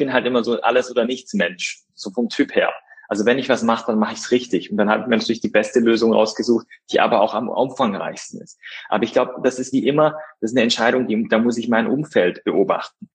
bin 0.00 0.12
halt 0.14 0.24
immer 0.24 0.42
so 0.42 0.58
alles 0.62 0.90
oder 0.90 1.04
nichts 1.04 1.34
Mensch, 1.34 1.82
so 1.94 2.10
vom 2.10 2.30
Typ 2.30 2.56
her. 2.56 2.72
Also 3.08 3.26
wenn 3.26 3.38
ich 3.38 3.50
was 3.50 3.62
mache, 3.62 3.84
dann 3.88 3.98
mache 3.98 4.14
ich 4.14 4.20
es 4.20 4.30
richtig. 4.30 4.70
Und 4.70 4.78
dann 4.78 4.88
hat 4.88 5.00
man 5.02 5.18
natürlich 5.18 5.42
die 5.42 5.50
beste 5.50 5.78
Lösung 5.78 6.14
rausgesucht, 6.14 6.66
die 6.90 7.00
aber 7.00 7.20
auch 7.20 7.34
am 7.34 7.50
umfangreichsten 7.50 8.40
ist. 8.40 8.58
Aber 8.88 9.04
ich 9.04 9.12
glaube, 9.12 9.34
das 9.44 9.58
ist 9.58 9.74
wie 9.74 9.86
immer, 9.86 10.14
das 10.40 10.52
ist 10.52 10.56
eine 10.56 10.62
Entscheidung, 10.62 11.06
die, 11.06 11.28
da 11.28 11.38
muss 11.38 11.58
ich 11.58 11.68
mein 11.68 11.86
Umfeld 11.86 12.42
beobachten. 12.44 13.10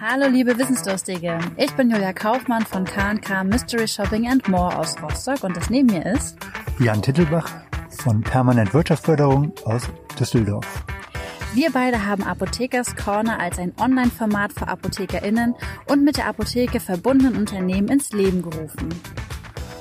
Hallo 0.00 0.28
liebe 0.28 0.58
Wissensdurstige, 0.58 1.38
ich 1.56 1.72
bin 1.72 1.90
Julia 1.90 2.12
Kaufmann 2.12 2.64
von 2.64 2.84
K&K 2.84 3.44
Mystery 3.44 3.86
Shopping 3.86 4.28
and 4.28 4.48
More 4.48 4.76
aus 4.76 5.00
Rostock 5.02 5.44
und 5.44 5.56
das 5.56 5.68
neben 5.70 5.86
mir 5.86 6.04
ist 6.06 6.36
Jan 6.80 7.00
Tittelbach 7.00 7.69
von 8.00 8.22
Permanent 8.22 8.72
Wirtschaftsförderung 8.72 9.52
aus 9.64 9.82
Düsseldorf. 10.18 10.66
Wir 11.52 11.70
beide 11.70 12.06
haben 12.06 12.22
Apothekers 12.22 12.96
Corner 12.96 13.38
als 13.38 13.58
ein 13.58 13.72
Online-Format 13.78 14.52
für 14.52 14.68
ApothekerInnen 14.68 15.54
und 15.86 16.04
mit 16.04 16.16
der 16.16 16.26
Apotheke 16.26 16.80
verbundenen 16.80 17.36
Unternehmen 17.36 17.88
ins 17.88 18.10
Leben 18.12 18.40
gerufen. 18.42 18.88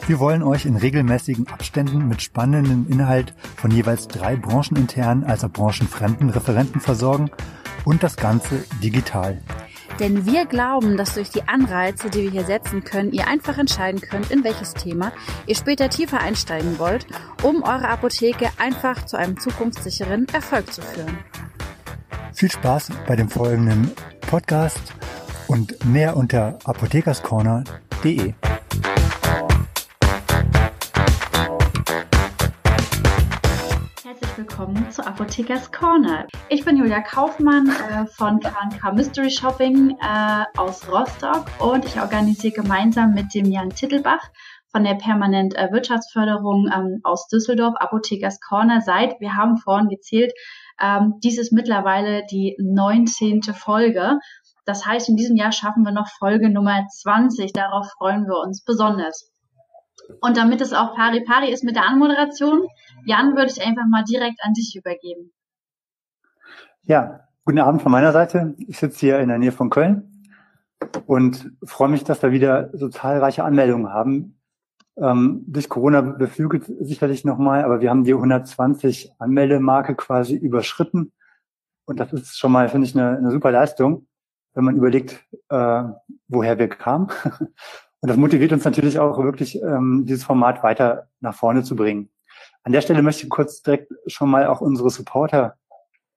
Wir 0.07 0.19
wollen 0.19 0.43
euch 0.43 0.65
in 0.65 0.75
regelmäßigen 0.75 1.47
Abständen 1.47 2.09
mit 2.09 2.21
spannendem 2.21 2.87
Inhalt 2.89 3.33
von 3.55 3.71
jeweils 3.71 4.07
drei 4.07 4.35
brancheninternen 4.35 5.23
als 5.23 5.45
auch 5.45 5.51
branchenfremden 5.51 6.29
Referenten 6.29 6.81
versorgen 6.81 7.29
und 7.85 8.03
das 8.03 8.17
Ganze 8.17 8.65
digital. 8.83 9.41
Denn 9.99 10.25
wir 10.25 10.45
glauben, 10.45 10.97
dass 10.97 11.15
durch 11.15 11.29
die 11.29 11.47
Anreize, 11.47 12.09
die 12.09 12.23
wir 12.23 12.31
hier 12.31 12.45
setzen 12.45 12.83
können, 12.83 13.11
ihr 13.11 13.27
einfach 13.27 13.57
entscheiden 13.57 14.01
könnt, 14.01 14.31
in 14.31 14.43
welches 14.43 14.73
Thema 14.73 15.11
ihr 15.45 15.55
später 15.55 15.89
tiefer 15.89 16.19
einsteigen 16.19 16.79
wollt, 16.79 17.05
um 17.43 17.63
eure 17.63 17.89
Apotheke 17.89 18.49
einfach 18.57 19.05
zu 19.05 19.17
einem 19.17 19.39
zukunftssicheren 19.39 20.27
Erfolg 20.33 20.71
zu 20.71 20.81
führen. 20.81 21.17
Viel 22.33 22.51
Spaß 22.51 22.91
bei 23.07 23.15
dem 23.15 23.29
folgenden 23.29 23.91
Podcast 24.21 24.93
und 25.47 25.83
mehr 25.85 26.15
unter 26.15 26.59
apothekerscorner.de. 26.63 28.33
Willkommen 34.69 34.91
zu 34.91 35.03
Apothekers 35.03 35.71
Corner. 35.71 36.27
Ich 36.47 36.63
bin 36.63 36.77
Julia 36.77 37.01
Kaufmann 37.01 37.69
äh, 37.69 38.05
von 38.05 38.39
KNK 38.39 38.93
Mystery 38.93 39.31
Shopping 39.31 39.97
äh, 39.99 40.43
aus 40.57 40.87
Rostock 40.87 41.47
und 41.59 41.85
ich 41.85 41.99
organisiere 41.99 42.53
gemeinsam 42.53 43.15
mit 43.15 43.33
dem 43.33 43.45
Jan 43.45 43.71
Tittelbach 43.71 44.29
von 44.71 44.83
der 44.83 44.93
Permanent 44.93 45.55
äh, 45.55 45.71
Wirtschaftsförderung 45.71 46.69
ähm, 46.71 46.99
aus 47.03 47.27
Düsseldorf 47.29 47.73
Apothekers 47.79 48.39
Corner 48.41 48.81
seit, 48.81 49.19
wir 49.19 49.35
haben 49.35 49.57
vorhin 49.57 49.89
gezählt, 49.89 50.33
ähm, 50.79 51.15
dies 51.23 51.39
ist 51.39 51.51
mittlerweile 51.51 52.23
die 52.29 52.55
19. 52.59 53.41
Folge. 53.41 54.19
Das 54.65 54.85
heißt, 54.85 55.09
in 55.09 55.15
diesem 55.15 55.35
Jahr 55.35 55.51
schaffen 55.51 55.81
wir 55.83 55.93
noch 55.93 56.09
Folge 56.19 56.51
Nummer 56.51 56.85
20. 56.87 57.53
Darauf 57.53 57.89
freuen 57.97 58.27
wir 58.27 58.37
uns 58.37 58.63
besonders. 58.63 59.31
Und 60.21 60.37
damit 60.37 60.61
es 60.61 60.73
auch 60.73 60.95
pari 60.95 61.23
pari 61.23 61.51
ist 61.51 61.63
mit 61.63 61.75
der 61.75 61.87
Anmoderation, 61.87 62.67
Jan, 63.05 63.35
würde 63.35 63.51
ich 63.51 63.65
einfach 63.65 63.85
mal 63.89 64.03
direkt 64.03 64.39
an 64.43 64.53
dich 64.53 64.75
übergeben. 64.75 65.31
Ja, 66.83 67.21
guten 67.45 67.59
Abend 67.59 67.81
von 67.81 67.91
meiner 67.91 68.11
Seite. 68.11 68.55
Ich 68.67 68.79
sitze 68.79 68.99
hier 68.99 69.19
in 69.19 69.29
der 69.29 69.37
Nähe 69.37 69.51
von 69.51 69.69
Köln 69.69 70.25
und 71.05 71.51
freue 71.63 71.89
mich, 71.89 72.03
dass 72.03 72.21
wir 72.21 72.31
wieder 72.31 72.69
so 72.73 72.89
zahlreiche 72.89 73.43
Anmeldungen 73.43 73.91
haben 73.91 74.39
ähm, 75.01 75.43
durch 75.47 75.69
Corona 75.69 76.01
beflügelt 76.01 76.65
sicherlich 76.65 77.23
nochmal, 77.23 77.63
aber 77.63 77.81
wir 77.81 77.89
haben 77.89 78.03
die 78.03 78.13
120 78.13 79.13
Anmeldemarke 79.17 79.95
quasi 79.95 80.35
überschritten. 80.35 81.11
Und 81.85 81.99
das 81.99 82.13
ist 82.13 82.37
schon 82.37 82.51
mal, 82.51 82.69
finde 82.69 82.87
ich, 82.87 82.95
eine, 82.95 83.17
eine 83.17 83.31
super 83.31 83.51
Leistung, 83.51 84.07
wenn 84.53 84.63
man 84.63 84.75
überlegt, 84.75 85.25
äh, 85.49 85.83
woher 86.27 86.59
wir 86.59 86.69
kamen. 86.69 87.07
Und 88.01 88.07
das 88.09 88.17
motiviert 88.17 88.53
uns 88.53 88.63
natürlich 88.63 88.99
auch 88.99 89.17
wirklich, 89.17 89.61
ähm, 89.61 90.05
dieses 90.07 90.23
Format 90.23 90.63
weiter 90.63 91.09
nach 91.19 91.35
vorne 91.35 91.63
zu 91.63 91.75
bringen. 91.75 92.09
An 92.63 92.71
der 92.71 92.81
Stelle 92.81 93.01
möchte 93.01 93.23
ich 93.23 93.29
kurz 93.29 93.61
direkt 93.61 93.91
schon 94.07 94.29
mal 94.29 94.47
auch 94.47 94.61
unsere 94.61 94.89
Supporter 94.89 95.55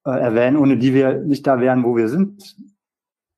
äh, 0.05 0.11
erwähnen, 0.11 0.57
ohne 0.57 0.77
die 0.77 0.93
wir 0.93 1.19
nicht 1.19 1.45
da 1.47 1.59
wären, 1.59 1.83
wo 1.83 1.95
wir 1.95 2.09
sind. 2.09 2.55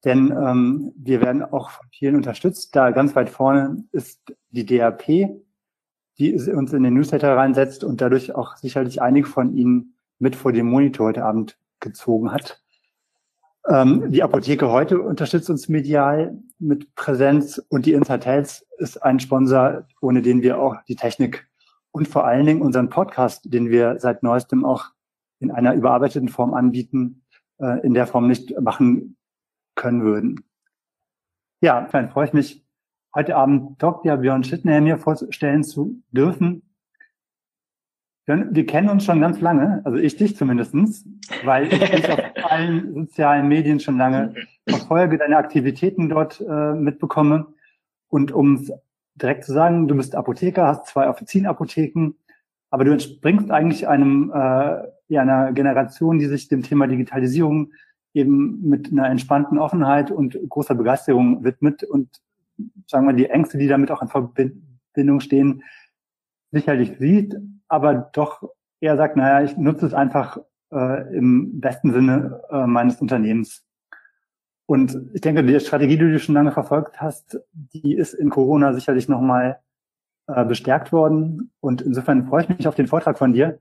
Denn 0.04 0.32
ähm, 0.32 0.94
wir 0.96 1.22
werden 1.22 1.44
auch 1.44 1.72
von 1.72 1.88
vielen 1.92 2.16
unterstützt. 2.16 2.76
Da 2.76 2.92
ganz 2.92 3.16
weit 3.16 3.30
vorne 3.30 3.84
ist 3.92 4.22
die 4.52 4.66
DAP, 4.66 5.08
die 6.18 6.34
uns 6.34 6.74
in 6.74 6.84
den 6.84 6.94
Newsletter 6.94 7.36
reinsetzt 7.36 7.84
und 7.84 8.02
dadurch 8.02 8.36
auch 8.36 8.56
sicherlich 8.58 9.02
einige 9.02 9.28
von 9.28 9.56
Ihnen 9.56 9.96
mit 10.20 10.36
vor 10.36 10.54
dem 10.54 10.68
Monitor 10.68 11.08
heute 11.08 11.26
Abend 11.26 11.58
gezogen 11.80 12.32
hat. 12.32 12.64
Ähm, 13.68 14.12
die 14.12 14.22
Apotheke 14.22 14.70
heute 14.70 15.02
unterstützt 15.02 15.50
uns 15.50 15.70
medial 15.70 16.38
mit 16.60 16.94
Präsenz 16.96 17.58
und 17.70 17.86
die 17.86 17.94
Inside 17.94 18.26
Health 18.26 18.66
ist 18.78 19.02
ein 19.02 19.20
Sponsor, 19.20 19.88
ohne 20.02 20.22
den 20.22 20.42
wir 20.44 20.60
auch 20.60 20.76
die 20.88 20.96
Technik 20.96 21.48
und 21.92 22.08
vor 22.08 22.26
allen 22.26 22.46
Dingen 22.46 22.62
unseren 22.62 22.90
Podcast, 22.90 23.42
den 23.46 23.70
wir 23.70 24.00
seit 24.00 24.22
neuestem 24.22 24.66
auch 24.66 24.92
in 25.40 25.50
einer 25.50 25.74
überarbeiteten 25.74 26.30
Form 26.30 26.54
anbieten, 26.54 27.24
äh, 27.58 27.84
in 27.86 27.94
der 27.94 28.06
Form 28.06 28.28
nicht 28.28 28.60
machen 28.60 29.18
können 29.76 30.04
würden. 30.04 30.44
Ja, 31.62 31.88
dann 31.92 32.10
freue 32.10 32.28
ich 32.28 32.34
mich, 32.34 32.66
heute 33.16 33.36
Abend 33.36 33.82
Dr. 33.82 34.18
Björn 34.18 34.44
Schittner 34.44 34.82
mir 34.82 34.98
vorstellen 34.98 35.64
zu 35.64 36.02
dürfen. 36.12 36.62
Wir 38.28 38.66
kennen 38.66 38.90
uns 38.90 39.06
schon 39.06 39.22
ganz 39.22 39.40
lange, 39.40 39.82
also 39.86 39.98
ich 39.98 40.18
dich 40.18 40.36
zumindestens, 40.36 41.06
weil 41.44 41.72
ich 41.72 41.80
dich 41.92 42.10
auf 42.10 42.20
allen 42.56 42.94
sozialen 42.94 43.48
Medien 43.48 43.80
schon 43.80 43.98
lange 43.98 44.34
verfolge, 44.68 45.18
deine 45.18 45.38
Aktivitäten 45.38 46.10
dort 46.10 46.42
äh, 46.42 46.74
mitbekomme. 46.74 47.48
Und 48.08 48.32
um 48.32 48.68
direkt 49.16 49.44
zu 49.44 49.54
sagen, 49.54 49.88
du 49.88 49.96
bist 49.96 50.16
Apotheker, 50.16 50.68
hast 50.68 50.88
zwei 50.88 51.08
Offizienapotheken, 51.10 52.16
aber 52.70 52.86
du 52.86 52.92
entspringst 52.92 53.52
eigentlich 53.52 53.88
einem 53.88 54.32
äh, 54.34 54.84
ja, 55.08 55.22
einer 55.22 55.54
Generation, 55.54 56.20
die 56.20 56.26
sich 56.26 56.48
dem 56.48 56.64
Thema 56.64 56.88
Digitalisierung 56.88 57.74
eben 58.14 58.62
mit 58.62 58.92
einer 58.92 59.10
entspannten 59.10 59.58
Offenheit 59.60 60.10
und 60.10 60.38
großer 60.50 60.76
Begeisterung 60.76 61.44
widmet 61.44 61.84
und 61.84 62.22
sagen 62.88 63.06
wir 63.06 63.14
die 63.14 63.30
Ängste, 63.30 63.58
die 63.58 63.68
damit 63.68 63.92
auch 63.92 64.02
in 64.02 64.08
Verbindung 64.08 65.20
stehen, 65.20 65.64
sicherlich 66.52 66.98
sieht, 66.98 67.36
aber 67.68 68.10
doch 68.14 68.50
eher 68.80 68.96
sagt, 68.96 69.18
naja, 69.18 69.44
ich 69.44 69.58
nutze 69.58 69.86
es 69.86 69.94
einfach 69.94 70.40
äh, 70.72 71.16
im 71.16 71.60
besten 71.60 71.94
Sinne 71.94 72.42
äh, 72.50 72.66
meines 72.66 73.02
Unternehmens. 73.02 73.64
Und 74.68 74.98
ich 75.14 75.22
denke, 75.22 75.44
die 75.44 75.60
Strategie, 75.60 75.98
die 75.98 76.12
du 76.12 76.20
schon 76.20 76.36
lange 76.36 76.52
verfolgt 76.52 77.00
hast, 77.00 77.40
die 77.54 77.96
ist 77.96 78.14
in 78.14 78.30
Corona 78.30 78.74
sicherlich 78.74 79.08
nochmal 79.08 79.60
äh, 80.28 80.44
bestärkt 80.44 80.92
worden. 80.92 81.52
Und 81.60 81.82
insofern 81.82 82.28
freue 82.28 82.44
ich 82.44 82.50
mich 82.50 82.68
auf 82.68 82.76
den 82.76 82.88
Vortrag 82.88 83.18
von 83.18 83.34
dir 83.34 83.60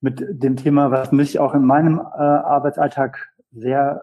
mit 0.00 0.24
dem 0.28 0.56
Thema, 0.56 0.90
was 0.90 1.10
mich 1.10 1.38
auch 1.38 1.54
in 1.54 1.64
meinem 1.64 1.98
äh, 1.98 2.02
Arbeitsalltag 2.02 3.32
sehr 3.50 4.02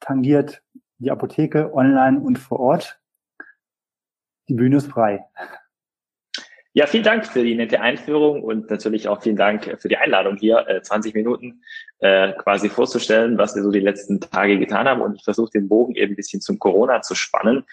tangiert 0.00 0.62
die 0.98 1.10
Apotheke 1.10 1.74
online 1.74 2.20
und 2.20 2.38
vor 2.38 2.60
Ort. 2.60 3.00
Die 4.48 4.54
Bühne 4.54 4.76
ist 4.76 4.86
frei. 4.86 5.26
Ja, 6.74 6.86
vielen 6.86 7.04
Dank 7.04 7.26
für 7.26 7.44
die 7.44 7.54
nette 7.54 7.82
Einführung 7.82 8.42
und 8.42 8.70
natürlich 8.70 9.06
auch 9.06 9.22
vielen 9.22 9.36
Dank 9.36 9.76
für 9.78 9.88
die 9.88 9.98
Einladung 9.98 10.36
hier, 10.38 10.80
20 10.82 11.14
äh, 11.14 11.18
Minuten 11.18 11.62
äh, 11.98 12.32
quasi 12.32 12.70
vorzustellen, 12.70 13.36
was 13.36 13.54
wir 13.54 13.62
so 13.62 13.70
die 13.70 13.80
letzten 13.80 14.20
Tage 14.20 14.58
getan 14.58 14.88
haben. 14.88 15.02
Und 15.02 15.14
ich 15.14 15.22
versuche 15.22 15.50
den 15.52 15.68
Bogen 15.68 15.94
eben 15.94 16.14
ein 16.14 16.16
bisschen 16.16 16.40
zum 16.40 16.58
Corona 16.58 17.02
zu 17.02 17.14
spannen. 17.14 17.64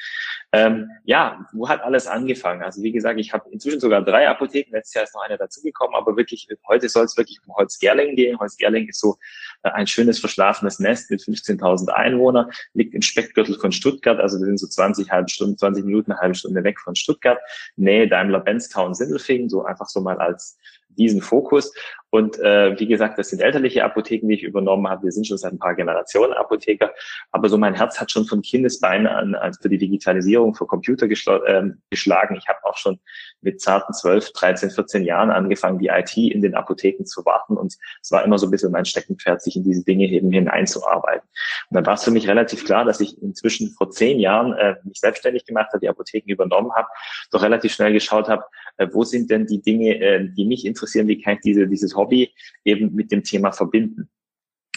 Ähm, 0.52 0.90
ja, 1.04 1.46
wo 1.54 1.70
hat 1.70 1.82
alles 1.82 2.08
angefangen? 2.08 2.62
Also 2.62 2.84
wie 2.84 2.92
gesagt, 2.92 3.20
ich 3.20 3.34
habe 3.34 3.50
inzwischen 3.52 3.80
sogar 3.80 4.04
drei 4.04 4.28
Apotheken. 4.28 4.72
Letztes 4.72 4.96
Jahr 4.96 5.04
ist 5.06 5.16
noch 5.16 5.24
eine 5.24 5.38
dazugekommen, 5.38 5.96
aber 5.96 6.18
wirklich 6.18 6.48
heute 6.68 6.90
soll 6.90 7.06
es 7.06 7.18
wirklich 7.18 7.40
um 7.48 7.56
Holzgerling 7.56 8.16
gehen. 8.16 8.38
Holzgerling 8.38 8.90
ist 8.90 9.00
so 9.00 9.18
äh, 9.64 9.70
ein 9.70 9.88
schönes 9.88 10.20
verschlafenes 10.20 10.80
Nest 10.80 11.10
mit 11.10 11.22
15.000 11.22 11.90
Einwohnern, 11.90 12.52
liegt 12.74 12.94
im 12.94 13.02
Speckgürtel 13.02 13.58
von 13.58 13.72
Stuttgart. 13.72 14.20
Also 14.20 14.40
wir 14.40 14.46
sind 14.46 14.60
so 14.60 14.68
20 14.68 15.10
halbe 15.10 15.30
Stunden, 15.30 15.58
20 15.58 15.86
Minuten, 15.86 16.12
eine 16.12 16.22
halbe 16.22 16.36
Stunde 16.36 16.64
weg 16.64 16.80
von 16.80 16.96
Stuttgart, 16.96 17.40
Nähe 17.78 18.08
Daimler-Benz-Town 18.08 18.89
Sindelfingen, 18.94 19.50
so 19.50 19.64
einfach 19.64 19.88
so 19.88 20.02
mal 20.02 20.18
als 20.18 20.58
diesen 20.98 21.22
Fokus. 21.22 21.74
Und 22.12 22.40
äh, 22.40 22.78
wie 22.80 22.88
gesagt, 22.88 23.20
das 23.20 23.30
sind 23.30 23.40
elterliche 23.40 23.84
Apotheken, 23.84 24.28
die 24.28 24.36
ich 24.36 24.44
übernommen 24.44 24.88
habe. 24.88 25.04
Wir 25.04 25.12
sind 25.12 25.28
schon 25.28 25.38
seit 25.38 25.54
ein 25.54 25.60
paar 25.60 25.76
Generationen 25.76 26.34
Apotheker. 26.34 26.92
Aber 27.32 27.50
so 27.50 27.58
mein 27.58 27.76
Herz 27.76 28.00
hat 28.00 28.12
schon 28.12 28.26
von 28.26 28.42
Kindesbeinen 28.42 29.06
an, 29.06 29.36
an 29.36 29.54
für 29.54 29.70
die 29.70 29.78
Digitalisierung, 29.78 30.56
für 30.56 30.66
Computer 30.66 31.06
äh, 31.06 31.70
geschlagen. 31.92 32.36
Ich 32.36 32.48
habe 32.48 32.58
auch 32.64 32.78
schon 32.78 33.00
mit 33.42 33.62
zarten 33.62 33.94
12, 33.94 34.32
13, 34.34 34.72
14 34.72 35.04
Jahren 35.04 35.30
angefangen, 35.30 35.78
die 35.78 35.88
IT 35.88 36.18
in 36.18 36.42
den 36.42 36.56
Apotheken 36.56 37.06
zu 37.06 37.24
warten. 37.26 37.58
Und 37.58 37.78
es 38.02 38.12
war 38.12 38.24
immer 38.24 38.40
so 38.40 38.48
ein 38.48 38.52
bisschen 38.52 38.72
mein 38.72 38.86
Steckenpferd, 38.86 39.44
sich 39.44 39.56
in 39.56 39.64
diese 39.64 39.84
Dinge 39.84 40.08
eben 40.08 40.32
hineinzuarbeiten. 40.32 41.28
Und 41.70 41.76
dann 41.76 41.86
war 41.86 41.94
es 41.94 42.04
für 42.04 42.12
mich 42.12 42.28
relativ 42.28 42.66
klar, 42.66 42.86
dass 42.86 43.00
ich 43.02 43.22
inzwischen 43.22 43.70
vor 43.78 43.92
zehn 43.92 44.20
Jahren 44.20 44.54
äh, 44.54 44.76
mich 44.84 45.00
selbstständig 45.00 45.46
gemacht 45.46 45.68
habe, 45.70 45.80
die 45.80 45.90
Apotheken 45.90 46.32
übernommen 46.32 46.74
habe, 46.74 46.88
doch 47.30 47.44
relativ 47.44 47.74
schnell 47.74 47.94
geschaut 47.94 48.30
habe, 48.30 48.44
wo 48.92 49.04
sind 49.04 49.30
denn 49.30 49.46
die 49.46 49.62
Dinge, 49.62 50.00
äh, 50.00 50.30
die 50.30 50.46
mich 50.46 50.66
interessieren, 50.66 51.08
wie 51.08 51.22
kann 51.22 51.36
ich 51.36 51.42
diese, 51.42 51.68
dieses 51.68 51.96
Hobby 51.96 52.34
eben 52.64 52.94
mit 52.96 53.12
dem 53.12 53.24
Thema 53.24 53.52
verbinden. 53.52 54.10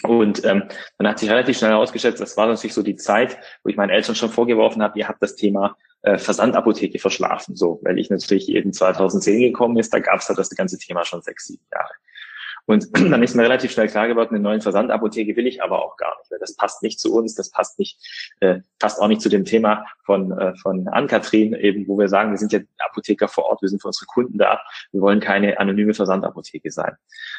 Und 0.03 0.43
ähm, 0.43 0.63
dann 0.97 1.07
hat 1.07 1.19
sich 1.19 1.29
relativ 1.29 1.57
schnell 1.57 1.71
herausgestellt, 1.71 2.19
das 2.19 2.35
war 2.35 2.47
natürlich 2.47 2.73
so 2.73 2.83
die 2.83 2.97
Zeit, 2.97 3.37
wo 3.63 3.69
ich 3.69 3.77
meinen 3.77 3.89
Eltern 3.89 4.15
schon 4.15 4.29
vorgeworfen 4.29 4.83
habe, 4.83 4.99
ihr 4.99 5.07
habt 5.07 5.23
das 5.23 5.35
Thema 5.35 5.77
äh, 6.01 6.17
Versandapotheke 6.17 6.99
verschlafen, 6.99 7.55
so, 7.55 7.79
weil 7.83 7.97
ich 7.97 8.09
natürlich 8.09 8.49
eben 8.49 8.73
2010 8.73 9.39
gekommen 9.39 9.77
ist, 9.77 9.93
da 9.93 9.99
gab 9.99 10.19
es 10.19 10.27
halt 10.27 10.37
das 10.37 10.49
ganze 10.49 10.77
Thema 10.77 11.05
schon 11.05 11.21
sechs, 11.21 11.47
sieben 11.47 11.63
Jahre. 11.71 11.93
Und 12.65 12.87
dann 12.93 13.23
ist 13.23 13.35
mir 13.35 13.43
relativ 13.43 13.71
schnell 13.71 13.87
klar 13.87 14.07
geworden, 14.07 14.35
eine 14.35 14.43
neue 14.43 14.61
Versandapotheke 14.61 15.35
will 15.35 15.47
ich 15.47 15.61
aber 15.61 15.83
auch 15.83 15.97
gar 15.97 16.17
nicht, 16.19 16.31
weil 16.31 16.39
das 16.39 16.55
passt 16.55 16.83
nicht 16.83 16.99
zu 16.99 17.13
uns, 17.13 17.35
das 17.35 17.51
passt 17.51 17.79
nicht, 17.79 17.99
äh, 18.39 18.59
passt 18.79 19.01
auch 19.01 19.07
nicht 19.07 19.21
zu 19.21 19.29
dem 19.29 19.45
Thema 19.45 19.85
von, 20.05 20.31
äh, 20.31 20.55
von 20.55 20.87
Ann-Kathrin, 20.87 21.53
eben, 21.53 21.87
wo 21.87 21.97
wir 21.97 22.07
sagen, 22.07 22.31
wir 22.31 22.37
sind 22.37 22.53
ja 22.53 22.59
Apotheker 22.79 23.27
vor 23.27 23.45
Ort, 23.45 23.61
wir 23.61 23.69
sind 23.69 23.81
für 23.81 23.87
unsere 23.87 24.05
Kunden 24.05 24.37
da, 24.37 24.61
wir 24.91 25.01
wollen 25.01 25.19
keine 25.19 25.59
anonyme 25.59 25.93
Versandapotheke 25.93 26.71
sein. 26.71 26.95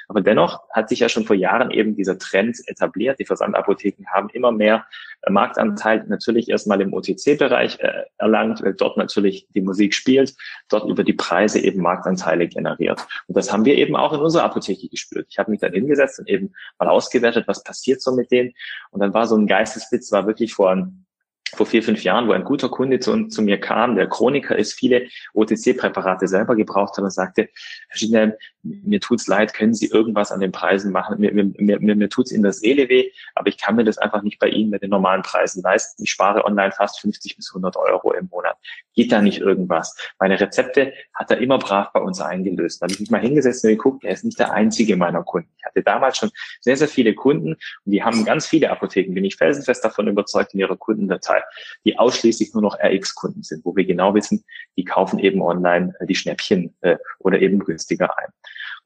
Aber 0.08 0.20
dennoch 0.20 0.62
hat 0.70 0.88
sich 0.88 1.00
ja 1.00 1.08
schon 1.08 1.24
vor 1.24 1.36
Jahren 1.36 1.70
eben 1.70 1.96
dieser 1.96 2.18
Trend 2.18 2.58
etabliert. 2.66 3.18
Die 3.18 3.24
Versandapotheken 3.24 4.06
haben 4.12 4.28
immer 4.30 4.52
mehr 4.52 4.86
äh, 5.22 5.30
Marktanteil 5.30 6.04
natürlich 6.08 6.48
erstmal 6.48 6.80
im 6.80 6.92
OTC-Bereich 6.92 7.80
äh, 7.80 8.04
erlangt, 8.18 8.62
weil 8.62 8.74
dort 8.74 8.96
natürlich 8.96 9.48
die 9.54 9.62
Musik 9.62 9.94
spielt, 9.94 10.34
dort 10.68 10.88
über 10.88 11.04
die 11.04 11.12
Preise 11.12 11.60
eben 11.60 11.80
Marktanteile 11.80 12.48
generiert. 12.48 13.06
Und 13.26 13.36
das 13.36 13.52
haben 13.52 13.64
wir 13.64 13.76
eben 13.76 13.96
auch 13.96 14.12
in 14.12 14.20
unserer 14.20 14.44
Apotheke 14.44 14.88
gespürt. 14.88 15.13
Ich 15.28 15.38
habe 15.38 15.50
mich 15.50 15.60
dann 15.60 15.72
hingesetzt 15.72 16.18
und 16.18 16.28
eben 16.28 16.52
mal 16.78 16.88
ausgewertet, 16.88 17.46
was 17.46 17.62
passiert 17.62 18.02
so 18.02 18.14
mit 18.14 18.30
denen. 18.30 18.52
Und 18.90 19.00
dann 19.00 19.14
war 19.14 19.26
so 19.26 19.36
ein 19.36 19.46
Geistesblitz, 19.46 20.12
war 20.12 20.26
wirklich 20.26 20.54
vor 20.54 20.70
ein 20.70 21.06
vor 21.54 21.66
vier, 21.66 21.82
fünf 21.82 22.02
Jahren, 22.02 22.28
wo 22.28 22.32
ein 22.32 22.44
guter 22.44 22.68
Kunde 22.68 23.00
zu, 23.00 23.28
zu 23.28 23.42
mir 23.42 23.58
kam, 23.58 23.96
der 23.96 24.08
Chroniker 24.08 24.56
ist, 24.56 24.74
viele 24.74 25.08
OTC-Präparate 25.34 26.28
selber 26.28 26.56
gebraucht 26.56 26.96
hat 26.96 27.04
und 27.04 27.10
sagte, 27.10 27.48
Herr 27.88 27.98
Schindler, 27.98 28.32
mir 28.62 29.00
tut's 29.00 29.26
leid, 29.26 29.52
können 29.52 29.74
Sie 29.74 29.86
irgendwas 29.86 30.32
an 30.32 30.40
den 30.40 30.52
Preisen 30.52 30.90
machen? 30.90 31.20
Mir, 31.20 31.32
mir, 31.32 31.52
mir, 31.58 31.96
mir, 31.96 32.08
tut's 32.08 32.32
in 32.32 32.42
der 32.42 32.52
Seele 32.52 32.88
weh, 32.88 33.10
aber 33.34 33.48
ich 33.48 33.58
kann 33.58 33.76
mir 33.76 33.84
das 33.84 33.98
einfach 33.98 34.22
nicht 34.22 34.38
bei 34.38 34.48
Ihnen 34.48 34.70
mit 34.70 34.82
den 34.82 34.90
normalen 34.90 35.22
Preisen 35.22 35.62
leisten. 35.62 36.02
Ich 36.02 36.10
spare 36.10 36.44
online 36.44 36.72
fast 36.72 37.00
50 37.00 37.36
bis 37.36 37.50
100 37.50 37.76
Euro 37.76 38.12
im 38.12 38.28
Monat. 38.30 38.56
Geht 38.94 39.12
da 39.12 39.20
nicht 39.20 39.40
irgendwas? 39.40 39.96
Meine 40.18 40.40
Rezepte 40.40 40.92
hat 41.12 41.30
er 41.30 41.38
immer 41.38 41.58
brav 41.58 41.92
bei 41.92 42.00
uns 42.00 42.20
eingelöst. 42.20 42.80
Da 42.80 42.84
habe 42.84 42.94
ich 42.94 43.00
mich 43.00 43.10
mal 43.10 43.20
hingesetzt 43.20 43.64
und 43.64 43.70
geguckt, 43.70 44.04
er 44.04 44.12
ist 44.12 44.24
nicht 44.24 44.38
der 44.38 44.52
einzige 44.52 44.96
meiner 44.96 45.22
Kunden. 45.22 45.50
Ich 45.58 45.64
hatte 45.64 45.82
damals 45.82 46.18
schon 46.18 46.30
sehr, 46.60 46.76
sehr 46.76 46.88
viele 46.88 47.14
Kunden 47.14 47.54
und 47.54 47.92
die 47.92 48.02
haben 48.02 48.24
ganz 48.24 48.46
viele 48.46 48.70
Apotheken, 48.70 49.14
bin 49.14 49.24
ich 49.24 49.36
felsenfest 49.36 49.84
davon 49.84 50.08
überzeugt 50.08 50.54
in 50.54 50.60
ihrer 50.60 50.76
Kundendatei, 50.76 51.42
die 51.84 51.98
ausschließlich 51.98 52.52
nur 52.54 52.62
noch 52.62 52.78
RX-Kunden 52.78 53.42
sind, 53.42 53.64
wo 53.64 53.74
wir 53.76 53.84
genau 53.84 54.14
wissen, 54.14 54.44
die 54.76 54.84
kaufen 54.84 55.18
eben 55.18 55.42
online 55.42 55.94
äh, 56.00 56.06
die 56.06 56.14
Schnäppchen 56.14 56.74
äh, 56.80 56.96
oder 57.18 57.40
eben 57.40 57.58
günstiger 57.58 58.16
ein. 58.18 58.28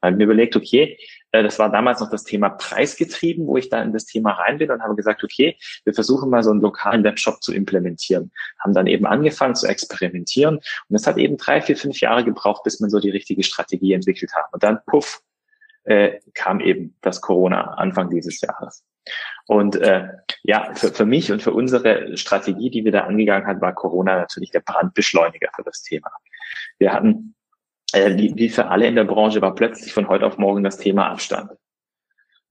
Ich 0.01 0.15
mir 0.15 0.23
überlegt, 0.23 0.55
okay, 0.55 0.97
äh, 1.31 1.43
das 1.43 1.59
war 1.59 1.69
damals 1.69 1.99
noch 1.99 2.09
das 2.09 2.23
Thema 2.23 2.49
preisgetrieben, 2.49 3.45
wo 3.47 3.57
ich 3.57 3.69
da 3.69 3.81
in 3.81 3.93
das 3.93 4.05
Thema 4.05 4.31
rein 4.31 4.57
bin 4.57 4.71
und 4.71 4.81
habe 4.81 4.95
gesagt, 4.95 5.23
okay, 5.23 5.57
wir 5.83 5.93
versuchen 5.93 6.29
mal 6.29 6.43
so 6.43 6.51
einen 6.51 6.61
lokalen 6.61 7.03
Webshop 7.03 7.43
zu 7.43 7.53
implementieren. 7.53 8.31
Haben 8.59 8.73
dann 8.73 8.87
eben 8.87 9.05
angefangen 9.05 9.55
zu 9.55 9.67
experimentieren 9.67 10.55
und 10.57 10.95
es 10.95 11.05
hat 11.05 11.17
eben 11.17 11.37
drei, 11.37 11.61
vier, 11.61 11.77
fünf 11.77 11.99
Jahre 11.99 12.23
gebraucht, 12.23 12.63
bis 12.63 12.79
man 12.79 12.89
so 12.89 12.99
die 12.99 13.09
richtige 13.09 13.43
Strategie 13.43 13.93
entwickelt 13.93 14.31
hat. 14.33 14.45
Und 14.51 14.63
dann, 14.63 14.79
puff, 14.85 15.21
äh, 15.83 16.19
kam 16.33 16.59
eben 16.59 16.95
das 17.01 17.21
Corona 17.21 17.73
Anfang 17.75 18.09
dieses 18.09 18.41
Jahres. 18.41 18.83
Und 19.47 19.75
äh, 19.77 20.07
ja, 20.43 20.73
für, 20.75 20.89
für 20.89 21.05
mich 21.05 21.31
und 21.31 21.41
für 21.41 21.53
unsere 21.53 22.17
Strategie, 22.17 22.69
die 22.69 22.85
wir 22.85 22.91
da 22.91 23.01
angegangen 23.01 23.47
haben, 23.47 23.61
war 23.61 23.73
Corona 23.73 24.15
natürlich 24.17 24.51
der 24.51 24.61
Brandbeschleuniger 24.61 25.49
für 25.55 25.63
das 25.63 25.81
Thema. 25.81 26.11
Wir 26.77 26.93
hatten, 26.93 27.35
äh, 27.93 28.15
wie, 28.15 28.35
wie 28.35 28.49
für 28.49 28.67
alle 28.67 28.87
in 28.87 28.95
der 28.95 29.05
Branche, 29.05 29.41
war 29.41 29.55
plötzlich 29.55 29.93
von 29.93 30.07
heute 30.07 30.25
auf 30.25 30.37
morgen 30.37 30.63
das 30.63 30.77
Thema 30.77 31.09
Abstand. 31.09 31.51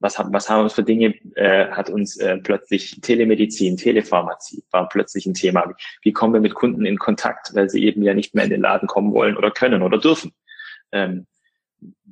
Was, 0.00 0.19
was 0.19 0.49
haben 0.49 0.64
wir 0.64 0.70
für 0.70 0.84
Dinge, 0.84 1.14
äh, 1.34 1.70
hat 1.70 1.90
uns 1.90 2.16
äh, 2.19 2.38
plötzlich 2.38 3.00
Telemedizin, 3.00 3.76
Telepharmazie 3.76 4.62
war 4.70 4.88
plötzlich 4.88 5.26
ein 5.26 5.34
Thema. 5.34 5.75
Wie 6.02 6.12
kommen 6.12 6.34
wir 6.34 6.40
mit 6.40 6.54
Kunden 6.54 6.87
in 6.87 6.99
Kontakt, 6.99 7.54
weil 7.54 7.69
sie 7.69 7.84
eben 7.84 8.02
ja 8.02 8.14
nicht 8.14 8.34
mehr 8.34 8.44
in 8.44 8.50
den 8.50 8.61
Laden 8.62 8.87
kommen 8.87 9.12
wollen 9.12 9.37
oder 9.37 9.50
können 9.50 9.82
oder 9.82 9.99
dürfen. 9.99 10.32
Ähm, 10.93 11.26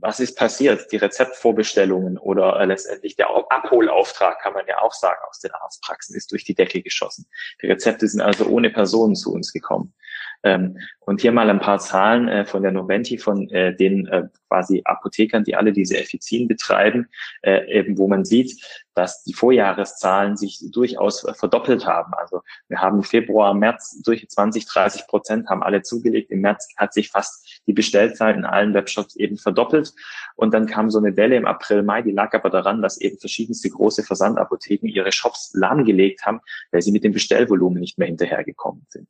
was 0.01 0.21
ist 0.21 0.37
passiert? 0.37 0.93
Die 0.93 0.97
Rezeptvorbestellungen 0.97 2.19
oder 2.19 2.61
äh, 2.61 2.65
letztendlich 2.67 3.17
der 3.17 3.29
Abholauftrag, 3.31 4.41
kann 4.41 4.53
man 4.53 4.67
ja 4.67 4.81
auch 4.83 4.93
sagen, 4.93 5.19
aus 5.29 5.41
den 5.41 5.53
Arztpraxen 5.53 6.17
ist 6.17 6.33
durch 6.33 6.45
die 6.45 6.55
Decke 6.55 6.83
geschossen. 6.83 7.27
Die 7.63 7.67
Rezepte 7.67 8.07
sind 8.07 8.21
also 8.21 8.47
ohne 8.47 8.71
Personen 8.71 9.15
zu 9.15 9.33
uns 9.33 9.53
gekommen. 9.53 9.95
Ähm, 10.43 10.79
und 11.01 11.21
hier 11.21 11.33
mal 11.33 11.49
ein 11.51 11.61
paar 11.61 11.79
Zahlen 11.79 12.29
äh, 12.29 12.45
von 12.45 12.63
der 12.63 12.73
Noventi, 12.73 13.19
von 13.19 13.49
äh, 13.51 13.75
den 13.75 14.09
quasi 14.49 14.83
Apothekern, 14.85 15.45
die 15.45 15.57
alle 15.57 15.73
diese 15.73 15.99
Effizien 15.99 16.47
betreiben, 16.47 17.09
eben 17.43 17.99
wo 17.99 18.07
man 18.07 18.25
sieht, 18.25 18.63
dass 18.95 19.25
die 19.25 19.35
Vorjahreszahlen 19.35 20.37
sich 20.37 20.61
durchaus 20.71 21.27
verdoppelt 21.35 21.85
haben. 21.85 22.15
Also 22.15 22.43
wir 22.69 22.81
haben 22.81 23.03
Februar, 23.03 23.55
März 23.55 24.01
durch 24.05 24.29
20, 24.29 24.67
30 24.67 25.07
Prozent 25.09 25.49
haben 25.49 25.65
alle 25.65 25.83
zugelegt. 25.83 26.31
Im 26.31 26.41
März 26.41 26.69
hat 26.77 26.95
sich 26.95 27.11
fast 27.11 27.61
die 27.67 27.73
Bestellzahl 27.73 28.35
in 28.35 28.45
allen 28.45 28.73
Webshops 28.73 29.17
eben 29.17 29.37
verdoppelt. 29.37 29.86
Und 30.35 30.55
dann 30.55 30.67
kam 30.67 30.91
so 30.91 30.99
eine 30.99 31.17
Welle 31.17 31.37
im 31.37 31.47
April, 31.47 31.83
Mai, 31.83 32.03
die 32.03 32.13
lag 32.13 32.33
aber 32.35 32.51
daran, 32.51 32.83
dass 32.83 33.01
eben 33.01 33.19
verschiedenste 33.19 33.71
große 33.71 34.03
Versandapotheken 34.03 34.89
ihre 34.89 35.13
Shops 35.13 35.53
lahmgelegt 35.55 36.25
haben, 36.25 36.41
weil 36.73 36.83
sie 36.83 36.93
mit 36.93 37.05
dem 37.05 37.13
Bestellvolumen 37.13 37.81
nicht 37.81 37.99
mehr 37.99 38.09
hinterhergekommen 38.09 38.87
sind. 38.89 39.09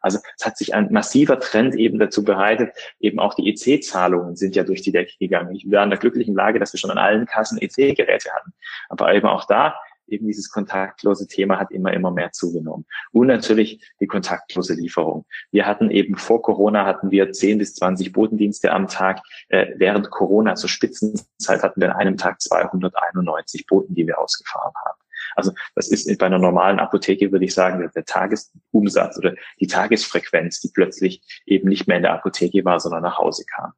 Also 0.00 0.18
es 0.38 0.46
hat 0.46 0.56
sich 0.56 0.74
ein 0.74 0.92
massiver 0.92 1.40
Trend 1.40 1.74
eben 1.74 1.98
dazu 1.98 2.22
bereitet, 2.22 2.72
eben 3.00 3.18
auch 3.18 3.34
die 3.34 3.48
EC-Zahlungen 3.50 4.36
sind 4.36 4.54
ja 4.54 4.62
durch 4.62 4.82
die 4.82 4.92
Decke 4.92 5.14
gegangen. 5.18 5.54
Ich 5.54 5.68
war 5.70 5.82
in 5.82 5.90
der 5.90 5.98
glücklichen 5.98 6.34
Lage, 6.34 6.60
dass 6.60 6.72
wir 6.72 6.78
schon 6.78 6.90
an 6.92 6.98
allen 6.98 7.26
Kassen 7.26 7.58
EC-Geräte 7.58 8.30
hatten. 8.32 8.52
Aber 8.88 9.12
eben 9.12 9.26
auch 9.26 9.46
da 9.46 9.74
eben 10.08 10.26
dieses 10.26 10.50
kontaktlose 10.50 11.26
Thema 11.26 11.58
hat 11.58 11.70
immer, 11.70 11.92
immer 11.92 12.10
mehr 12.10 12.32
zugenommen. 12.32 12.86
Und 13.12 13.26
natürlich 13.26 13.80
die 14.00 14.06
kontaktlose 14.06 14.74
Lieferung. 14.74 15.26
Wir 15.50 15.66
hatten 15.66 15.90
eben 15.90 16.16
vor 16.16 16.42
Corona 16.42 16.84
hatten 16.84 17.10
wir 17.10 17.32
10 17.32 17.58
bis 17.58 17.74
20 17.74 18.12
Botendienste 18.12 18.72
am 18.72 18.88
Tag. 18.88 19.20
Äh, 19.48 19.66
während 19.76 20.10
Corona 20.10 20.54
zur 20.54 20.68
Spitzenzeit 20.68 21.62
hatten 21.62 21.80
wir 21.80 21.90
an 21.90 21.96
einem 21.96 22.16
Tag 22.16 22.40
291 22.40 23.66
Boten, 23.66 23.94
die 23.94 24.06
wir 24.06 24.18
ausgefahren 24.18 24.72
haben. 24.84 24.98
Also 25.34 25.52
das 25.74 25.88
ist 25.88 26.18
bei 26.18 26.26
einer 26.26 26.38
normalen 26.38 26.78
Apotheke, 26.78 27.32
würde 27.32 27.44
ich 27.44 27.54
sagen, 27.54 27.90
der 27.94 28.04
Tagesumsatz 28.04 29.18
oder 29.18 29.34
die 29.60 29.66
Tagesfrequenz, 29.66 30.60
die 30.60 30.70
plötzlich 30.72 31.22
eben 31.46 31.68
nicht 31.68 31.86
mehr 31.86 31.98
in 31.98 32.02
der 32.02 32.14
Apotheke 32.14 32.64
war, 32.64 32.80
sondern 32.80 33.02
nach 33.02 33.18
Hause 33.18 33.44
kam. 33.44 33.72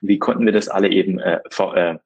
Und 0.00 0.08
wie 0.08 0.18
konnten 0.18 0.44
wir 0.44 0.52
das 0.52 0.68
alle 0.68 0.88
eben 0.88 1.18
äh, 1.18 1.40
vor, 1.50 1.76
äh, 1.76 1.98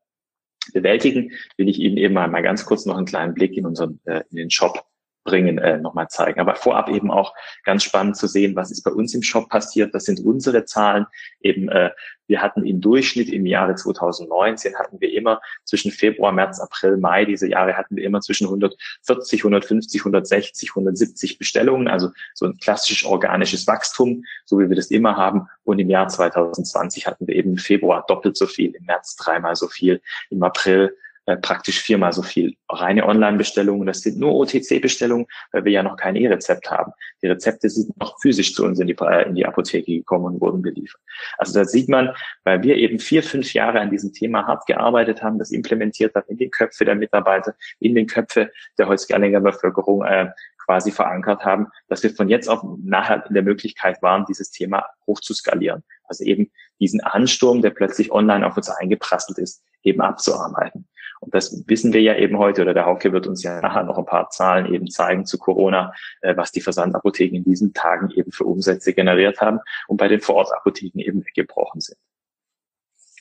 bewältigen, 0.73 1.33
will 1.57 1.69
ich 1.69 1.79
Ihnen 1.79 1.97
eben 1.97 2.15
mal, 2.15 2.29
mal 2.29 2.43
ganz 2.43 2.65
kurz 2.65 2.87
noch 2.87 2.97
einen 2.97 3.07
kleinen 3.07 3.35
Blick 3.35 3.57
in 3.57 3.67
unseren 3.67 4.01
äh, 4.05 4.23
in 4.31 4.37
den 4.37 4.51
Shop 4.51 4.85
bringen, 5.27 5.59
äh, 5.59 5.79
nochmal 5.79 6.09
zeigen. 6.09 6.41
Aber 6.41 6.55
vorab 6.55 6.89
eben 6.89 7.11
auch 7.11 7.35
ganz 7.65 7.83
spannend 7.85 8.17
zu 8.17 8.27
sehen, 8.27 8.57
was 8.57 8.71
ist 8.71 8.83
bei 8.83 8.91
uns 8.91 9.15
im 9.15 9.23
Shop 9.23 9.51
passiert. 9.51 9.95
Das 9.95 10.05
sind 10.05 10.21
unsere 10.21 10.65
Zahlen. 10.65 11.07
Eben, 11.41 11.69
äh, 11.69 11.91
wir 12.29 12.43
hatten 12.43 12.65
im 12.67 12.81
Durchschnitt 12.81 13.29
im 13.29 13.47
Jahre 13.47 13.75
2019 13.75 14.75
hatten 14.77 15.01
wir 15.01 15.13
immer 15.13 15.41
zwischen 15.65 15.93
Februar, 15.93 16.33
März, 16.33 16.59
April, 16.61 16.97
Mai, 16.97 17.25
diese 17.25 17.49
Jahre 17.49 17.77
hatten 17.77 17.97
wir 17.97 18.05
immer 18.05 18.21
zwischen 18.21 18.47
140, 18.47 19.41
150, 19.41 20.01
160, 20.01 20.71
170 20.71 21.39
Bestellungen. 21.39 21.89
Also 21.89 22.11
so 22.35 22.47
ein 22.47 22.57
klassisches 22.57 23.07
organisches 23.07 23.67
Wachstum, 23.67 24.25
so 24.45 24.59
wie 24.59 24.69
wir 24.69 24.77
das 24.77 24.91
immer 24.91 25.17
haben. 25.17 25.49
Und 25.65 25.79
im 25.79 25.91
Jahr 25.91 26.09
2020 26.09 27.07
hatten 27.07 27.27
wir 27.27 27.37
eben 27.37 27.53
im 27.53 27.59
Februar 27.59 28.05
doppelt 28.09 28.37
so 28.37 28.47
viel, 28.47 28.75
im 28.75 28.85
März 28.87 29.17
dreimal 29.17 29.55
so 29.55 29.69
viel, 29.69 30.01
im 30.31 30.43
April 30.43 30.97
äh, 31.27 31.37
praktisch 31.37 31.81
viermal 31.83 32.13
so 32.13 32.23
viel. 32.23 32.55
Reine 32.69 33.05
Online-Bestellungen, 33.07 33.87
das 33.87 34.01
sind 34.01 34.19
nur 34.19 34.35
OTC-Bestellungen, 34.35 35.27
weil 35.53 35.65
wir 35.65 35.73
ja 35.73 35.83
noch 35.83 35.97
kein 35.97 36.15
E-Rezept 36.15 36.71
haben. 36.71 36.93
Die 37.21 37.27
Rezepte 37.27 37.69
sind 37.69 37.97
noch 37.99 38.17
physisch 38.21 38.55
zu 38.55 38.65
uns 38.65 38.79
in 38.79 38.87
die, 38.87 38.97
äh, 39.01 39.29
in 39.29 39.35
die 39.35 39.45
Apotheke 39.45 39.93
gekommen 39.93 40.27
und 40.27 40.41
wurden 40.41 40.63
beliefert. 40.63 41.01
Also 41.37 41.59
da 41.59 41.65
sieht 41.65 41.89
man, 41.89 42.15
weil 42.45 42.63
wir 42.63 42.77
eben 42.77 43.01
vier, 43.01 43.25
fünf 43.25 43.53
Jahre 43.55 43.81
an 43.81 43.91
diesem 43.91 44.13
Thema 44.13 44.47
hart 44.47 44.67
gearbeitet 44.67 45.23
haben, 45.23 45.39
das 45.39 45.51
implementiert 45.51 46.15
haben 46.15 46.29
in 46.29 46.37
den 46.37 46.51
Köpfe 46.51 46.85
der 46.85 46.95
Mitarbeiter, 46.95 47.55
in 47.81 47.95
den 47.95 48.07
Köpfe 48.07 48.53
der 48.79 48.87
Holzgerlinger 48.87 49.41
Bevölkerung, 49.41 50.05
äh, 50.05 50.31
quasi 50.65 50.91
verankert 50.91 51.45
haben, 51.45 51.69
dass 51.89 52.03
wir 52.03 52.11
von 52.11 52.29
jetzt 52.29 52.49
auf 52.49 52.61
nachher 52.83 53.25
in 53.27 53.35
der 53.35 53.43
Möglichkeit 53.43 54.03
waren, 54.03 54.25
dieses 54.29 54.51
Thema 54.51 54.85
hoch 55.07 55.21
zu 55.21 55.33
skalieren. 55.33 55.83
Also 56.05 56.25
eben 56.25 56.51
diesen 56.81 57.01
Ansturm, 57.01 57.63
der 57.63 57.71
plötzlich 57.71 58.13
online 58.13 58.47
auf 58.47 58.57
uns 58.57 58.69
eingeprasselt 58.69 59.39
ist, 59.39 59.63
eben 59.83 60.01
abzuarbeiten. 60.01 60.87
Und 61.21 61.35
das 61.35 61.65
wissen 61.67 61.93
wir 61.93 62.03
ja 62.03 62.17
eben 62.17 62.39
heute, 62.39 62.63
oder 62.63 62.75
der 62.75 62.87
Hauke 62.87 63.13
wird 63.13 63.27
uns 63.27 63.43
ja 63.43 63.61
nachher 63.61 63.85
noch 63.85 63.99
ein 63.99 64.07
paar 64.07 64.31
Zahlen 64.31 64.73
eben 64.73 64.89
zeigen 64.89 65.25
zu 65.25 65.39
Corona, 65.39 65.93
äh, 66.21 66.37
was 66.37 66.53
die 66.53 66.61
Versandapotheken 66.61 67.37
in 67.37 67.45
diesen 67.45 67.73
Tagen 67.73 68.11
eben 68.11 68.33
für 68.33 68.45
Umsätze 68.45 68.93
generiert 68.93 69.41
haben 69.41 69.61
und 69.89 69.97
bei 69.97 70.09
den 70.09 70.21
Vorortapotheken 70.21 71.01
eben 71.01 71.25
weggebrochen 71.25 71.81
sind. 71.81 71.99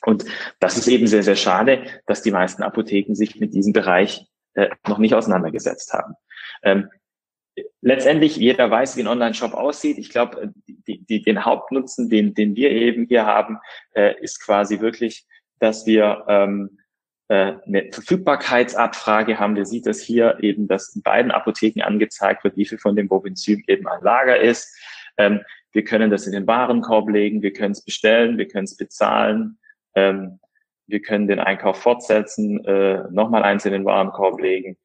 Und 0.04 0.24
das 0.60 0.76
ist 0.76 0.88
eben 0.88 1.06
sehr, 1.06 1.22
sehr 1.22 1.36
schade, 1.36 1.84
dass 2.06 2.22
die 2.22 2.30
meisten 2.30 2.62
Apotheken 2.62 3.14
sich 3.14 3.40
mit 3.40 3.54
diesem 3.54 3.72
Bereich 3.72 4.26
äh, 4.54 4.68
noch 4.86 4.98
nicht 4.98 5.14
auseinandergesetzt 5.14 5.92
haben. 5.92 6.14
Ähm, 6.62 6.90
letztendlich, 7.80 8.36
jeder 8.36 8.70
weiß, 8.70 8.96
wie 8.96 9.00
ein 9.00 9.08
Online-Shop 9.08 9.54
aussieht. 9.54 9.98
Ich 9.98 10.10
glaube, 10.10 10.52
die, 10.66 11.04
die, 11.04 11.22
den 11.22 11.44
Hauptnutzen, 11.44 12.08
den, 12.08 12.34
den 12.34 12.54
wir 12.56 12.70
eben 12.70 13.06
hier 13.06 13.26
haben, 13.26 13.58
äh, 13.94 14.14
ist 14.20 14.40
quasi 14.44 14.80
wirklich, 14.80 15.26
dass 15.58 15.86
wir 15.86 16.24
ähm, 16.28 16.78
äh, 16.78 16.85
eine 17.28 17.90
Verfügbarkeitsabfrage 17.90 19.38
haben. 19.38 19.56
Wir 19.56 19.66
sieht 19.66 19.86
das 19.86 20.00
hier 20.00 20.38
eben, 20.42 20.68
dass 20.68 20.94
in 20.94 21.02
beiden 21.02 21.32
Apotheken 21.32 21.82
angezeigt 21.82 22.44
wird, 22.44 22.56
wie 22.56 22.66
viel 22.66 22.78
von 22.78 22.94
dem 22.94 23.08
Bovenzym 23.08 23.64
eben 23.66 23.88
ein 23.88 24.02
Lager 24.02 24.38
ist. 24.38 24.72
Ähm, 25.18 25.40
wir 25.72 25.84
können 25.84 26.10
das 26.10 26.26
in 26.26 26.32
den 26.32 26.46
Warenkorb 26.46 27.08
legen, 27.10 27.42
wir 27.42 27.52
können 27.52 27.72
es 27.72 27.84
bestellen, 27.84 28.38
wir 28.38 28.48
können 28.48 28.64
es 28.64 28.76
bezahlen, 28.76 29.58
ähm, 29.94 30.38
wir 30.86 31.02
können 31.02 31.26
den 31.26 31.40
Einkauf 31.40 31.82
fortsetzen, 31.82 32.64
äh, 32.64 33.04
nochmal 33.10 33.42
eins 33.42 33.64
in 33.64 33.72
den 33.72 33.84
Warenkorb 33.84 34.40
legen. 34.40 34.76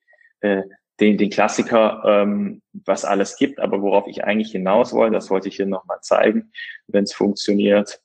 Äh, 0.42 0.64
den, 1.00 1.18
den 1.18 1.30
Klassiker, 1.30 2.04
ähm, 2.06 2.62
was 2.74 3.06
alles 3.06 3.36
gibt, 3.36 3.60
aber 3.60 3.82
worauf 3.82 4.08
ich 4.08 4.24
eigentlich 4.24 4.52
hinaus 4.52 4.94
wollte, 4.94 5.16
das 5.16 5.30
wollte 5.30 5.48
ich 5.48 5.56
hier 5.56 5.66
nochmal 5.66 6.00
zeigen, 6.02 6.52
wenn 6.88 7.06
es 7.06 7.14
funktioniert. 7.14 8.02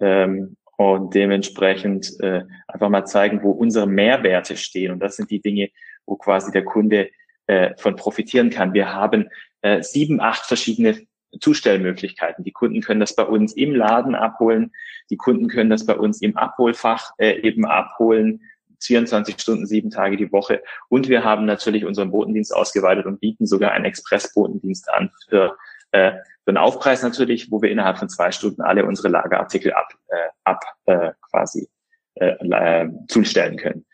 Ähm, 0.00 0.56
und 0.76 1.14
dementsprechend 1.14 2.18
äh, 2.20 2.42
einfach 2.66 2.88
mal 2.88 3.04
zeigen, 3.04 3.42
wo 3.42 3.50
unsere 3.50 3.86
Mehrwerte 3.86 4.56
stehen. 4.56 4.92
Und 4.92 5.00
das 5.00 5.16
sind 5.16 5.30
die 5.30 5.40
Dinge, 5.40 5.70
wo 6.06 6.16
quasi 6.16 6.50
der 6.52 6.64
Kunde 6.64 7.10
äh, 7.46 7.74
von 7.76 7.96
profitieren 7.96 8.50
kann. 8.50 8.74
Wir 8.74 8.92
haben 8.92 9.28
äh, 9.62 9.82
sieben, 9.82 10.20
acht 10.20 10.44
verschiedene 10.46 11.06
Zustellmöglichkeiten. 11.40 12.44
Die 12.44 12.52
Kunden 12.52 12.80
können 12.80 13.00
das 13.00 13.14
bei 13.14 13.24
uns 13.24 13.54
im 13.54 13.74
Laden 13.74 14.14
abholen. 14.14 14.72
Die 15.10 15.16
Kunden 15.16 15.48
können 15.48 15.70
das 15.70 15.86
bei 15.86 15.96
uns 15.96 16.22
im 16.22 16.36
Abholfach 16.36 17.12
äh, 17.18 17.40
eben 17.40 17.64
abholen. 17.64 18.42
24 18.80 19.40
Stunden, 19.40 19.66
sieben 19.66 19.90
Tage 19.90 20.16
die 20.16 20.30
Woche. 20.30 20.62
Und 20.88 21.08
wir 21.08 21.24
haben 21.24 21.46
natürlich 21.46 21.84
unseren 21.84 22.10
Botendienst 22.10 22.54
ausgeweitet 22.54 23.06
und 23.06 23.20
bieten 23.20 23.46
sogar 23.46 23.72
einen 23.72 23.86
Express-Botendienst 23.86 24.92
an 24.92 25.10
für, 25.28 25.56
äh, 25.92 26.12
für 26.44 26.50
einen 26.50 26.58
Aufpreis 26.58 27.02
natürlich, 27.02 27.50
wo 27.50 27.62
wir 27.62 27.70
innerhalb 27.70 27.98
von 27.98 28.08
zwei 28.08 28.30
Stunden 28.30 28.62
alle 28.62 28.84
unsere 28.84 29.08
Lagerartikel 29.08 29.72
ab, 29.72 29.88
äh, 30.08 30.28
ab 30.44 30.62
äh, 30.86 31.12
quasi 31.30 31.68
äh, 32.16 32.36
äh, 32.38 32.88
zustellen 33.08 33.56
können. 33.56 33.86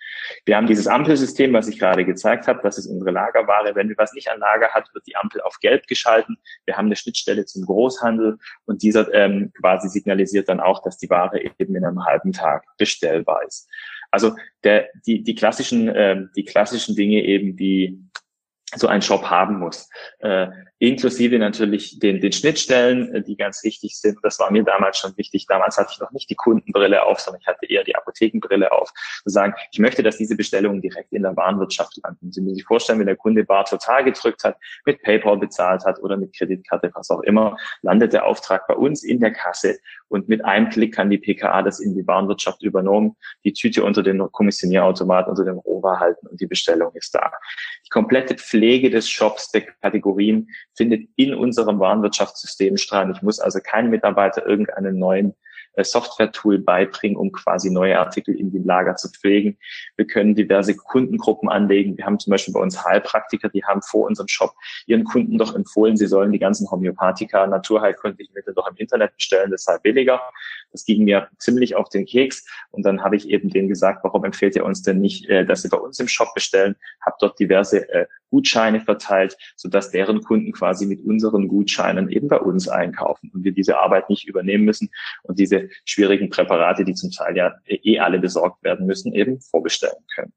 Wir 0.44 0.56
haben 0.56 0.66
dieses 0.66 0.86
Ampelsystem, 0.86 1.52
was 1.52 1.68
ich 1.68 1.78
gerade 1.78 2.04
gezeigt 2.04 2.48
habe, 2.48 2.60
das 2.62 2.76
ist 2.76 2.86
unsere 2.86 3.12
Lagerware. 3.12 3.74
Wenn 3.74 3.88
wir 3.88 3.96
was 3.96 4.12
nicht 4.12 4.30
an 4.30 4.40
Lager 4.40 4.68
hat, 4.70 4.92
wird 4.92 5.06
die 5.06 5.16
Ampel 5.16 5.40
auf 5.40 5.58
gelb 5.60 5.86
geschalten. 5.86 6.36
Wir 6.66 6.76
haben 6.76 6.86
eine 6.86 6.96
Schnittstelle 6.96 7.46
zum 7.46 7.64
Großhandel 7.64 8.38
und 8.66 8.82
dieser 8.82 9.12
ähm, 9.14 9.52
quasi 9.58 9.88
signalisiert 9.88 10.48
dann 10.48 10.60
auch, 10.60 10.82
dass 10.82 10.98
die 10.98 11.08
Ware 11.08 11.40
eben 11.40 11.74
in 11.74 11.84
einem 11.84 12.04
halben 12.04 12.32
Tag 12.32 12.64
bestellbar 12.76 13.44
ist. 13.46 13.68
Also 14.10 14.34
der, 14.64 14.88
die, 15.06 15.22
die 15.22 15.34
klassischen, 15.34 15.88
äh, 15.88 16.24
die 16.36 16.44
klassischen 16.44 16.96
Dinge 16.96 17.24
eben, 17.24 17.56
die 17.56 18.09
so 18.76 18.86
ein 18.86 19.02
Shop 19.02 19.24
haben 19.30 19.58
muss. 19.58 19.88
Äh, 20.20 20.48
inklusive 20.78 21.38
natürlich 21.38 21.98
den, 21.98 22.20
den 22.20 22.32
Schnittstellen, 22.32 23.14
äh, 23.14 23.22
die 23.22 23.36
ganz 23.36 23.62
wichtig 23.64 23.98
sind. 23.98 24.18
Das 24.22 24.38
war 24.38 24.50
mir 24.50 24.64
damals 24.64 24.98
schon 24.98 25.16
wichtig. 25.16 25.46
Damals 25.46 25.76
hatte 25.76 25.90
ich 25.92 26.00
noch 26.00 26.12
nicht 26.12 26.30
die 26.30 26.34
Kundenbrille 26.34 27.04
auf, 27.04 27.20
sondern 27.20 27.40
ich 27.40 27.46
hatte 27.46 27.66
eher 27.66 27.84
die 27.84 27.94
Apothekenbrille 27.94 28.72
auf. 28.72 28.90
Zu 29.22 29.30
sagen, 29.30 29.54
ich 29.72 29.78
möchte, 29.78 30.02
dass 30.02 30.16
diese 30.16 30.36
Bestellungen 30.36 30.80
direkt 30.80 31.12
in 31.12 31.22
der 31.22 31.36
Warenwirtschaft 31.36 31.98
landen. 32.02 32.32
Sie 32.32 32.40
müssen 32.40 32.56
sich 32.56 32.64
vorstellen, 32.64 32.98
wenn 32.98 33.06
der 33.06 33.16
Kunde 33.16 33.44
Bar 33.44 33.64
total 33.64 34.04
gedrückt 34.04 34.44
hat, 34.44 34.56
mit 34.86 35.02
PayPal 35.02 35.36
bezahlt 35.36 35.84
hat 35.84 36.00
oder 36.00 36.16
mit 36.16 36.34
Kreditkarte, 36.36 36.90
was 36.94 37.10
auch 37.10 37.20
immer, 37.20 37.56
landet 37.82 38.12
der 38.12 38.26
Auftrag 38.26 38.66
bei 38.66 38.74
uns 38.74 39.02
in 39.02 39.20
der 39.20 39.32
Kasse 39.32 39.78
und 40.10 40.28
mit 40.28 40.44
einem 40.44 40.68
Klick 40.68 40.94
kann 40.94 41.08
die 41.08 41.18
PKA 41.18 41.62
das 41.62 41.78
in 41.78 41.94
die 41.94 42.06
Warenwirtschaft 42.06 42.62
übernommen, 42.62 43.16
die 43.44 43.52
Tüte 43.52 43.84
unter 43.84 44.02
den 44.02 44.20
Kommissionierautomat, 44.32 45.28
unter 45.28 45.44
dem 45.44 45.58
Rover 45.58 46.00
halten 46.00 46.26
und 46.26 46.40
die 46.40 46.46
Bestellung 46.46 46.90
ist 46.94 47.14
da. 47.14 47.30
Die 47.86 47.90
komplette 47.90 48.36
Pflege 48.60 48.90
des 48.90 49.08
Shops, 49.08 49.50
der 49.52 49.62
Kategorien 49.62 50.50
findet 50.76 51.08
in 51.16 51.32
unserem 51.32 51.80
Warenwirtschaftssystem 51.80 52.76
statt. 52.76 53.08
Ich 53.14 53.22
muss 53.22 53.40
also 53.40 53.58
keinen 53.58 53.88
Mitarbeiter 53.88 54.46
irgendeinen 54.46 54.98
neuen 54.98 55.34
Software-Tool 55.84 56.58
beibringen, 56.58 57.16
um 57.16 57.32
quasi 57.32 57.70
neue 57.70 57.98
Artikel 57.98 58.34
in 58.34 58.52
dem 58.52 58.64
Lager 58.64 58.96
zu 58.96 59.08
pflegen. 59.10 59.58
Wir 59.96 60.06
können 60.06 60.34
diverse 60.34 60.76
Kundengruppen 60.76 61.48
anlegen. 61.48 61.96
Wir 61.96 62.06
haben 62.06 62.18
zum 62.18 62.30
Beispiel 62.30 62.54
bei 62.54 62.60
uns 62.60 62.84
Heilpraktiker, 62.84 63.48
die 63.48 63.64
haben 63.64 63.82
vor 63.82 64.06
unserem 64.06 64.28
Shop 64.28 64.54
ihren 64.86 65.04
Kunden 65.04 65.38
doch 65.38 65.54
empfohlen, 65.54 65.96
sie 65.96 66.06
sollen 66.06 66.32
die 66.32 66.38
ganzen 66.38 66.70
Homöopathika, 66.70 67.46
naturheilkundlichen 67.46 68.34
Mittel 68.34 68.54
doch 68.54 68.68
im 68.68 68.76
Internet 68.76 69.14
bestellen, 69.14 69.50
deshalb 69.50 69.82
billiger. 69.82 70.20
Das 70.72 70.84
ging 70.84 71.04
mir 71.04 71.28
ziemlich 71.38 71.74
auf 71.74 71.88
den 71.88 72.06
Keks. 72.06 72.44
Und 72.70 72.84
dann 72.84 73.02
habe 73.02 73.16
ich 73.16 73.28
eben 73.28 73.50
denen 73.50 73.68
gesagt, 73.68 74.04
warum 74.04 74.24
empfehlt 74.24 74.56
ihr 74.56 74.64
uns 74.64 74.82
denn 74.82 75.00
nicht, 75.00 75.28
äh, 75.28 75.44
dass 75.44 75.62
sie 75.62 75.68
bei 75.68 75.78
uns 75.78 75.98
im 75.98 76.08
Shop 76.08 76.32
bestellen? 76.34 76.76
Hab 77.00 77.18
dort 77.18 77.38
diverse 77.38 77.88
äh, 77.88 78.06
Gutscheine 78.30 78.80
verteilt, 78.80 79.36
sodass 79.56 79.90
deren 79.90 80.22
Kunden 80.22 80.52
quasi 80.52 80.86
mit 80.86 81.04
unseren 81.04 81.48
Gutscheinen 81.48 82.08
eben 82.08 82.28
bei 82.28 82.38
uns 82.38 82.68
einkaufen 82.68 83.30
und 83.34 83.44
wir 83.44 83.52
diese 83.52 83.78
Arbeit 83.78 84.08
nicht 84.08 84.26
übernehmen 84.26 84.64
müssen 84.64 84.90
und 85.22 85.38
diese 85.38 85.68
schwierigen 85.84 86.30
Präparate, 86.30 86.84
die 86.84 86.94
zum 86.94 87.10
Teil 87.10 87.36
ja 87.36 87.54
eh 87.66 87.98
alle 87.98 88.18
besorgt 88.18 88.62
werden 88.62 88.86
müssen, 88.86 89.12
eben 89.12 89.40
vorbestellen 89.40 90.04
können. 90.14 90.32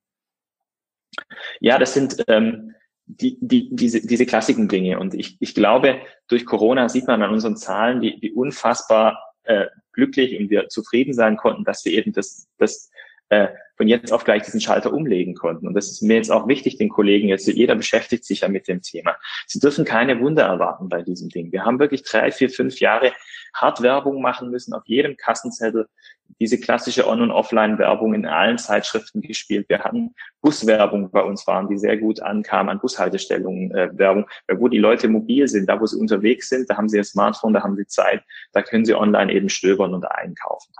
Ja, 1.59 1.77
das 1.77 1.93
sind 1.93 2.23
ähm, 2.27 2.73
die, 3.05 3.37
die, 3.41 3.69
diese, 3.75 4.05
diese 4.05 4.25
klassischen 4.25 4.67
Dinge. 4.67 4.99
Und 4.99 5.13
ich, 5.13 5.37
ich 5.39 5.53
glaube, 5.53 6.01
durch 6.27 6.45
Corona 6.45 6.89
sieht 6.89 7.07
man 7.07 7.21
an 7.21 7.31
unseren 7.31 7.57
Zahlen, 7.57 8.01
wie, 8.01 8.17
wie 8.21 8.31
unfassbar 8.31 9.35
äh, 9.43 9.67
glücklich 9.91 10.39
und 10.39 10.49
wir 10.49 10.69
zufrieden 10.69 11.13
sein 11.13 11.37
konnten, 11.37 11.63
dass 11.63 11.85
wir 11.85 11.93
eben 11.93 12.13
das, 12.13 12.47
das 12.57 12.89
äh, 13.33 13.47
von 13.75 13.87
jetzt 13.87 14.13
auf 14.13 14.23
gleich 14.23 14.43
diesen 14.43 14.61
Schalter 14.61 14.93
umlegen 14.93 15.33
konnten. 15.33 15.67
Und 15.67 15.73
das 15.73 15.89
ist 15.89 16.03
mir 16.03 16.15
jetzt 16.15 16.31
auch 16.31 16.47
wichtig, 16.47 16.77
den 16.77 16.89
Kollegen 16.89 17.27
jetzt, 17.27 17.47
jeder 17.47 17.75
beschäftigt 17.75 18.23
sich 18.23 18.41
ja 18.41 18.47
mit 18.47 18.67
dem 18.67 18.81
Thema. 18.81 19.15
Sie 19.47 19.59
dürfen 19.59 19.83
keine 19.83 20.19
Wunder 20.19 20.43
erwarten 20.43 20.89
bei 20.89 21.01
diesem 21.01 21.29
Ding. 21.29 21.51
Wir 21.51 21.65
haben 21.65 21.79
wirklich 21.79 22.03
drei, 22.03 22.31
vier, 22.31 22.49
fünf 22.49 22.79
Jahre 22.79 23.13
hart 23.55 23.81
Werbung 23.81 24.21
machen 24.21 24.51
müssen, 24.51 24.73
auf 24.73 24.83
jedem 24.85 25.17
Kassenzettel 25.17 25.87
diese 26.39 26.59
klassische 26.59 27.07
On- 27.07 27.21
und 27.21 27.31
Offline-Werbung 27.31 28.13
in 28.13 28.25
allen 28.25 28.57
Zeitschriften 28.57 29.21
gespielt. 29.21 29.69
Wir 29.69 29.83
hatten 29.83 30.15
Buswerbung 30.41 31.11
bei 31.11 31.21
uns 31.21 31.45
waren, 31.47 31.67
die 31.67 31.77
sehr 31.77 31.97
gut 31.97 32.21
ankam, 32.21 32.69
an 32.69 32.79
Bushaltestellungen 32.79 33.71
äh, 33.71 33.89
Werbung, 33.93 34.25
wo 34.51 34.67
die 34.67 34.79
Leute 34.79 35.07
mobil 35.07 35.47
sind, 35.47 35.69
da 35.69 35.79
wo 35.79 35.85
sie 35.85 35.99
unterwegs 35.99 36.49
sind, 36.49 36.69
da 36.69 36.77
haben 36.77 36.89
sie 36.89 36.97
ihr 36.97 37.03
Smartphone, 37.03 37.53
da 37.53 37.63
haben 37.63 37.75
sie 37.75 37.85
Zeit, 37.85 38.23
da 38.51 38.61
können 38.61 38.85
sie 38.85 38.95
online 38.95 39.31
eben 39.31 39.49
stöbern 39.49 39.93
und 39.93 40.05
einkaufen. 40.05 40.73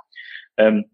Ähm, 0.58 0.86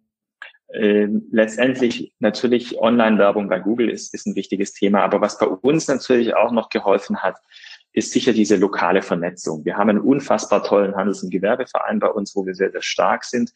äh, 0.71 1.07
letztendlich 1.31 2.13
natürlich 2.19 2.77
Online-Werbung 2.79 3.49
bei 3.49 3.59
Google 3.59 3.89
ist, 3.89 4.13
ist 4.13 4.27
ein 4.27 4.35
wichtiges 4.35 4.73
Thema, 4.73 5.01
aber 5.01 5.21
was 5.21 5.37
bei 5.37 5.47
uns 5.47 5.87
natürlich 5.87 6.35
auch 6.35 6.51
noch 6.51 6.69
geholfen 6.69 7.23
hat, 7.23 7.37
ist 7.91 8.11
sicher 8.11 8.33
diese 8.33 8.55
lokale 8.55 9.01
Vernetzung. 9.01 9.65
Wir 9.65 9.77
haben 9.77 9.89
einen 9.89 9.99
unfassbar 9.99 10.63
tollen 10.63 10.95
Handels- 10.95 11.23
und 11.23 11.31
Gewerbeverein 11.31 11.99
bei 11.99 12.09
uns, 12.09 12.35
wo 12.35 12.45
wir 12.45 12.53
sehr, 12.53 12.71
sehr 12.71 12.83
stark 12.83 13.25
sind, 13.25 13.51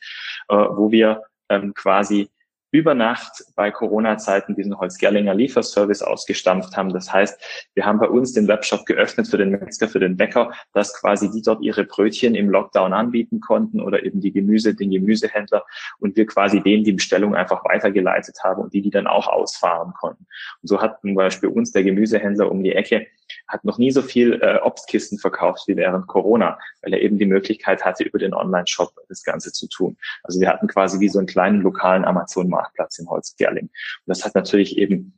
äh, 0.49 0.55
wo 0.55 0.91
wir 0.91 1.21
ähm, 1.49 1.73
quasi 1.73 2.29
über 2.73 2.95
Nacht 2.95 3.45
bei 3.55 3.69
Corona-Zeiten 3.69 4.55
diesen 4.55 4.77
Holzgerlinger 4.79 5.35
Lieferservice 5.35 6.01
ausgestampft 6.01 6.75
haben. 6.75 6.91
Das 6.91 7.13
heißt, 7.13 7.39
wir 7.75 7.85
haben 7.85 7.99
bei 7.99 8.09
uns 8.09 8.33
den 8.33 8.47
Webshop 8.47 8.87
geöffnet 8.87 9.27
für 9.27 9.37
den 9.37 9.51
Metzger, 9.51 9.87
für 9.87 9.99
den 9.99 10.17
Bäcker, 10.17 10.51
dass 10.73 10.99
quasi 10.99 11.29
die 11.29 11.43
dort 11.43 11.61
ihre 11.61 11.83
Brötchen 11.83 12.33
im 12.33 12.49
Lockdown 12.49 12.91
anbieten 12.91 13.41
konnten 13.41 13.79
oder 13.79 14.03
eben 14.03 14.21
die 14.21 14.31
Gemüse, 14.31 14.73
den 14.73 14.89
Gemüsehändler 14.89 15.63
und 15.99 16.17
wir 16.17 16.25
quasi 16.25 16.61
denen 16.61 16.83
die 16.83 16.93
Bestellung 16.93 17.35
einfach 17.35 17.63
weitergeleitet 17.63 18.39
haben 18.43 18.63
und 18.63 18.73
die, 18.73 18.81
die 18.81 18.89
dann 18.89 19.05
auch 19.05 19.27
ausfahren 19.27 19.93
konnten. 19.93 20.25
Und 20.63 20.67
so 20.67 20.81
hat 20.81 20.99
zum 21.01 21.13
Beispiel 21.13 21.49
uns 21.49 21.73
der 21.73 21.83
Gemüsehändler 21.83 22.49
um 22.49 22.63
die 22.63 22.73
Ecke 22.73 23.05
hat 23.47 23.63
noch 23.65 23.77
nie 23.77 23.91
so 23.91 24.01
viel 24.01 24.39
äh, 24.41 24.59
Obstkisten 24.61 25.19
verkauft 25.19 25.63
wie 25.67 25.75
während 25.75 26.07
Corona, 26.07 26.57
weil 26.81 26.93
er 26.93 27.01
eben 27.01 27.17
die 27.17 27.25
Möglichkeit 27.25 27.83
hatte, 27.85 28.03
über 28.03 28.19
den 28.19 28.33
Online-Shop 28.33 28.93
das 29.09 29.23
Ganze 29.23 29.51
zu 29.51 29.67
tun. 29.67 29.97
Also 30.23 30.39
wir 30.39 30.49
hatten 30.49 30.67
quasi 30.67 30.99
wie 30.99 31.09
so 31.09 31.19
einen 31.19 31.27
kleinen 31.27 31.61
lokalen 31.61 32.05
Amazon-Marktplatz 32.05 32.99
in 32.99 33.09
Holzgerling. 33.09 33.65
Und 33.65 33.71
das 34.05 34.23
hat 34.23 34.35
natürlich 34.35 34.77
eben 34.77 35.17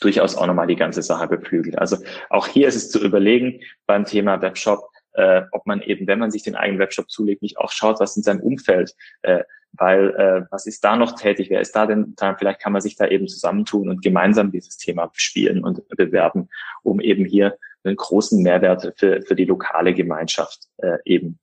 durchaus 0.00 0.36
auch 0.36 0.46
nochmal 0.46 0.66
die 0.66 0.76
ganze 0.76 1.02
Sache 1.02 1.28
beflügelt. 1.28 1.78
Also 1.78 1.98
auch 2.28 2.46
hier 2.46 2.68
ist 2.68 2.76
es 2.76 2.90
zu 2.90 3.00
überlegen 3.00 3.60
beim 3.86 4.04
Thema 4.04 4.40
Webshop, 4.40 4.88
äh, 5.12 5.42
ob 5.52 5.66
man 5.66 5.82
eben, 5.82 6.06
wenn 6.06 6.18
man 6.18 6.30
sich 6.30 6.42
den 6.42 6.54
eigenen 6.54 6.80
Webshop 6.80 7.10
zulegt, 7.10 7.42
nicht 7.42 7.58
auch 7.58 7.72
schaut, 7.72 8.00
was 8.00 8.16
in 8.16 8.22
seinem 8.22 8.40
Umfeld 8.40 8.94
äh, 9.22 9.42
weil 9.72 10.10
äh, 10.16 10.46
was 10.50 10.66
ist 10.66 10.84
da 10.84 10.96
noch 10.96 11.14
tätig, 11.14 11.50
wer 11.50 11.60
ist 11.60 11.74
da 11.76 11.86
denn 11.86 12.14
da, 12.16 12.34
vielleicht 12.34 12.60
kann 12.60 12.72
man 12.72 12.82
sich 12.82 12.96
da 12.96 13.06
eben 13.06 13.28
zusammentun 13.28 13.88
und 13.88 14.02
gemeinsam 14.02 14.50
dieses 14.50 14.76
Thema 14.76 15.06
bespielen 15.06 15.64
und 15.64 15.86
bewerben, 15.88 16.48
um 16.82 17.00
eben 17.00 17.24
hier 17.24 17.56
einen 17.84 17.96
großen 17.96 18.42
Mehrwert 18.42 18.92
für, 18.96 19.22
für 19.22 19.34
die 19.34 19.44
lokale 19.44 19.94
Gemeinschaft 19.94 20.64
äh, 20.78 20.98
eben 21.04 21.38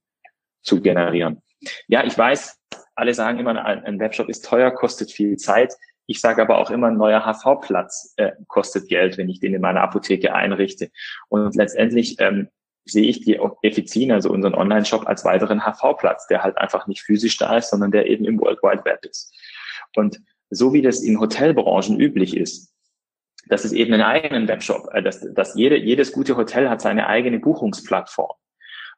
zu 0.61 0.81
generieren. 0.81 1.41
Ja, 1.87 2.03
ich 2.03 2.17
weiß, 2.17 2.59
alle 2.95 3.13
sagen 3.13 3.39
immer, 3.39 3.63
ein, 3.63 3.83
ein 3.83 3.99
Webshop 3.99 4.29
ist 4.29 4.45
teuer, 4.45 4.71
kostet 4.71 5.11
viel 5.11 5.37
Zeit. 5.37 5.73
Ich 6.05 6.21
sage 6.21 6.41
aber 6.41 6.57
auch 6.57 6.71
immer, 6.71 6.87
ein 6.87 6.97
neuer 6.97 7.25
HV-Platz 7.25 8.13
äh, 8.17 8.31
kostet 8.47 8.87
Geld, 8.87 9.17
wenn 9.17 9.29
ich 9.29 9.39
den 9.39 9.53
in 9.53 9.61
meiner 9.61 9.81
Apotheke 9.81 10.33
einrichte. 10.33 10.89
Und 11.27 11.55
letztendlich 11.55 12.15
ähm, 12.19 12.49
sehe 12.89 13.07
ich 13.07 13.21
die 13.21 13.39
Effizien, 13.61 14.11
also 14.11 14.29
unseren 14.29 14.55
Online-Shop, 14.55 15.07
als 15.07 15.25
weiteren 15.25 15.61
HV-Platz, 15.61 16.27
der 16.27 16.43
halt 16.43 16.57
einfach 16.57 16.87
nicht 16.87 17.01
physisch 17.01 17.37
da 17.37 17.57
ist, 17.57 17.69
sondern 17.69 17.91
der 17.91 18.07
eben 18.07 18.25
im 18.25 18.39
World 18.39 18.61
Wide 18.63 18.85
Web 18.85 19.05
ist. 19.05 19.33
Und 19.95 20.19
so 20.49 20.73
wie 20.73 20.81
das 20.81 21.01
in 21.01 21.19
Hotelbranchen 21.19 21.99
üblich 21.99 22.35
ist, 22.35 22.73
dass 23.49 23.65
es 23.65 23.71
eben 23.71 23.93
einen 23.93 24.03
eigenen 24.03 24.47
Webshop, 24.47 24.89
äh, 24.93 25.01
dass, 25.01 25.21
dass 25.33 25.55
jede, 25.55 25.77
jedes 25.77 26.11
gute 26.11 26.37
Hotel 26.37 26.69
hat 26.69 26.81
seine 26.81 27.07
eigene 27.07 27.39
Buchungsplattform. 27.39 28.35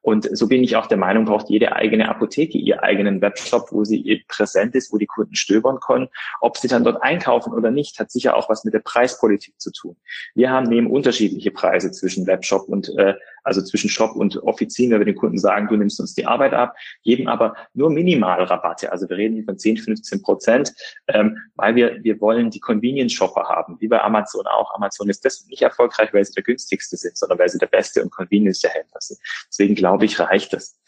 Und 0.02 0.30
so 0.32 0.48
bin 0.48 0.64
ich 0.64 0.78
auch 0.78 0.88
der 0.88 0.98
Meinung, 0.98 1.26
braucht 1.26 1.50
jede 1.50 1.76
eigene 1.76 2.08
Apotheke 2.08 2.58
ihr 2.58 2.84
eigenen 2.84 3.22
Webshop, 3.22 3.72
wo 3.72 3.84
sie 3.84 4.24
präsent 4.30 4.74
ist, 4.76 4.94
wo 4.94 4.98
die 4.98 5.08
Kunden 5.08 5.36
stöbern 5.36 5.82
können. 5.82 6.08
Ob 6.40 6.58
sie 6.58 6.70
dann 6.70 6.86
dort 6.86 7.04
einkaufen 7.04 7.54
oder 7.54 7.70
nicht, 7.70 8.00
hat 8.00 8.10
sicher 8.10 8.38
auch 8.38 8.50
was 8.50 8.64
mit 8.64 8.74
der 8.74 8.80
Preispolitik 8.80 9.60
zu 9.60 9.72
tun. 9.72 9.98
Wir 10.36 10.52
haben 10.52 10.70
neben 10.70 10.90
unterschiedliche 10.90 11.52
Preise 11.52 11.92
zwischen 11.92 12.28
Webshop 12.28 12.70
und 12.70 12.98
äh, 12.98 13.16
also 13.50 13.64
zwischen 13.64 13.90
Shop 13.90 14.16
und 14.16 14.38
Offizien, 14.44 14.92
wenn 14.92 15.00
wir 15.00 15.06
den 15.06 15.16
Kunden 15.16 15.40
sagen, 15.40 15.68
du 15.68 15.76
nimmst 15.76 16.00
uns 16.00 16.14
die 16.14 16.28
Arbeit 16.28 16.54
ab, 16.54 16.76
geben 17.04 17.28
aber 17.28 17.56
nur 17.74 17.90
Minimalrabatte. 17.90 18.92
Also 18.92 19.10
wir 19.10 19.18
reden 19.18 19.34
hier 19.34 19.44
von 19.44 19.58
10, 19.58 19.78
15 19.78 20.22
Prozent, 20.22 20.72
ähm, 21.08 21.36
weil 21.56 21.74
wir, 21.74 22.04
wir 22.04 22.22
wollen 22.22 22.52
die 22.52 22.60
Convenience-Shopper 22.60 23.50
haben, 23.50 23.78
wie 23.80 23.88
bei 23.88 24.02
Amazon 24.02 24.46
auch. 24.46 24.76
Amazon 24.76 25.10
ist 25.10 25.26
deswegen 25.26 25.50
nicht 25.50 25.64
erfolgreich, 25.64 26.14
weil 26.14 26.24
sie 26.24 26.34
der 26.34 26.44
günstigste 26.44 26.96
sind, 26.96 27.18
sondern 27.18 27.40
weil 27.40 27.50
sie 27.50 27.58
der 27.58 27.68
beste 27.68 28.04
und 28.04 28.12
convenience 28.12 28.62
Händler 28.64 29.00
sind. 29.00 29.20
Deswegen 29.48 29.74
glaube 29.74 30.06
ich, 30.06 30.20
reicht 30.20 30.54
es. 30.54 30.80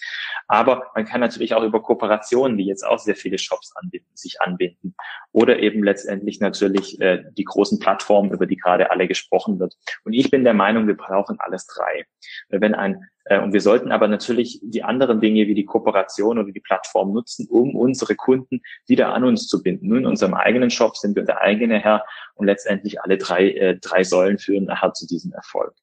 Aber 0.48 0.92
man 0.94 1.06
kann 1.06 1.22
natürlich 1.22 1.56
auch 1.56 1.64
über 1.64 1.82
Kooperationen, 1.82 2.58
die 2.58 2.66
jetzt 2.66 2.86
auch 2.86 3.00
sehr 3.00 3.16
viele 3.16 3.40
Shops 3.40 3.74
anbieten, 3.76 4.10
sich 4.14 4.40
anbinden. 4.40 4.96
Oder 5.32 5.60
eben 5.60 5.84
letztendlich 5.84 6.40
natürlich 6.40 7.00
äh, 7.02 7.24
die 7.38 7.44
großen 7.44 7.80
Plattformen, 7.80 8.32
über 8.32 8.46
die 8.46 8.58
gerade 8.58 8.92
alle 8.92 9.08
gesprochen 9.08 9.60
wird. 9.60 9.76
Und 10.04 10.14
ich 10.14 10.30
bin 10.30 10.44
der 10.44 10.54
Meinung, 10.54 10.88
wir 10.88 10.98
brauchen 10.98 11.40
alles 11.40 11.66
drei. 11.66 12.06
Wenn 12.52 12.76
ein, 12.76 13.06
äh, 13.26 13.40
und 13.40 13.54
wir 13.54 13.62
sollten 13.62 13.92
aber 13.92 14.08
natürlich 14.08 14.60
die 14.64 14.84
anderen 14.84 15.22
Dinge 15.22 15.48
wie 15.48 15.56
die 15.56 15.66
Kooperation 15.66 16.40
oder 16.40 16.52
die 16.52 16.60
Plattform 16.60 17.14
nutzen, 17.14 17.48
um 17.50 17.76
unsere 17.76 18.16
Kunden 18.16 18.62
wieder 18.88 19.14
an 19.14 19.24
uns 19.24 19.48
zu 19.48 19.62
binden. 19.64 19.88
Nur 19.88 20.00
in 20.00 20.06
unserem 20.06 20.34
eigenen 20.34 20.70
Shop 20.70 20.98
sind 20.98 21.16
wir 21.16 21.24
der 21.24 21.42
eigene 21.42 21.80
Herr 21.80 22.04
und 22.36 22.48
letztendlich 22.48 23.02
alle 23.02 23.18
drei, 23.18 23.52
äh, 23.52 23.78
drei 23.80 24.04
Säulen 24.04 24.38
führen 24.38 24.66
nachher 24.66 24.94
zu 24.94 25.08
diesem 25.08 25.32
Erfolg. 25.34 25.74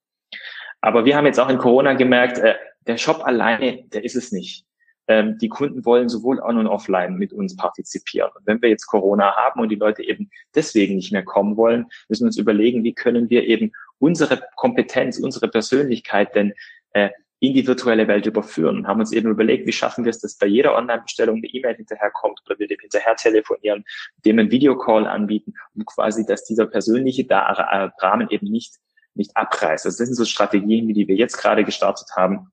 Aber 0.80 1.04
wir 1.04 1.16
haben 1.16 1.26
jetzt 1.26 1.40
auch 1.40 1.48
in 1.48 1.58
Corona 1.58 1.94
gemerkt, 1.94 2.38
äh, 2.38 2.54
der 2.86 2.98
Shop 2.98 3.24
alleine, 3.24 3.84
der 3.92 4.04
ist 4.04 4.16
es 4.16 4.32
nicht. 4.32 4.64
Ähm, 5.08 5.38
die 5.38 5.48
Kunden 5.48 5.84
wollen 5.86 6.08
sowohl 6.08 6.38
on 6.38 6.58
und 6.58 6.66
offline 6.66 7.14
mit 7.14 7.32
uns 7.32 7.56
partizipieren. 7.56 8.30
Und 8.34 8.46
wenn 8.46 8.60
wir 8.60 8.68
jetzt 8.68 8.86
Corona 8.86 9.34
haben 9.34 9.60
und 9.60 9.70
die 9.70 9.76
Leute 9.76 10.04
eben 10.04 10.30
deswegen 10.54 10.96
nicht 10.96 11.12
mehr 11.12 11.24
kommen 11.24 11.56
wollen, 11.56 11.86
müssen 12.08 12.24
wir 12.24 12.28
uns 12.28 12.36
überlegen, 12.36 12.84
wie 12.84 12.94
können 12.94 13.30
wir 13.30 13.44
eben 13.44 13.72
unsere 13.98 14.42
Kompetenz, 14.56 15.18
unsere 15.18 15.48
Persönlichkeit 15.48 16.34
denn 16.34 16.52
äh, 16.92 17.10
in 17.40 17.54
die 17.54 17.66
virtuelle 17.66 18.08
Welt 18.08 18.26
überführen. 18.26 18.78
Und 18.78 18.88
haben 18.88 19.00
uns 19.00 19.12
eben 19.12 19.30
überlegt, 19.30 19.66
wie 19.66 19.72
schaffen 19.72 20.04
wir 20.04 20.10
es, 20.10 20.20
dass 20.20 20.36
bei 20.36 20.46
jeder 20.46 20.76
Online-Bestellung 20.76 21.36
eine 21.36 21.46
E-Mail 21.46 21.76
hinterherkommt 21.76 22.40
oder 22.44 22.58
wir 22.58 22.66
dem 22.66 22.80
hinterher 22.80 23.14
telefonieren, 23.16 23.84
dem 24.24 24.38
einen 24.38 24.50
Videocall 24.50 25.06
anbieten, 25.06 25.54
um 25.74 25.84
quasi, 25.84 26.26
dass 26.26 26.44
dieser 26.44 26.66
persönliche 26.66 27.26
Rahmen 27.30 28.28
eben 28.30 28.50
nicht, 28.50 28.74
nicht 29.14 29.36
abreißt. 29.36 29.86
Also 29.86 29.98
das 29.98 30.08
sind 30.08 30.16
so 30.16 30.24
Strategien, 30.24 30.88
wie 30.88 30.94
die 30.94 31.06
wir 31.06 31.14
jetzt 31.14 31.36
gerade 31.36 31.64
gestartet 31.64 32.08
haben, 32.16 32.50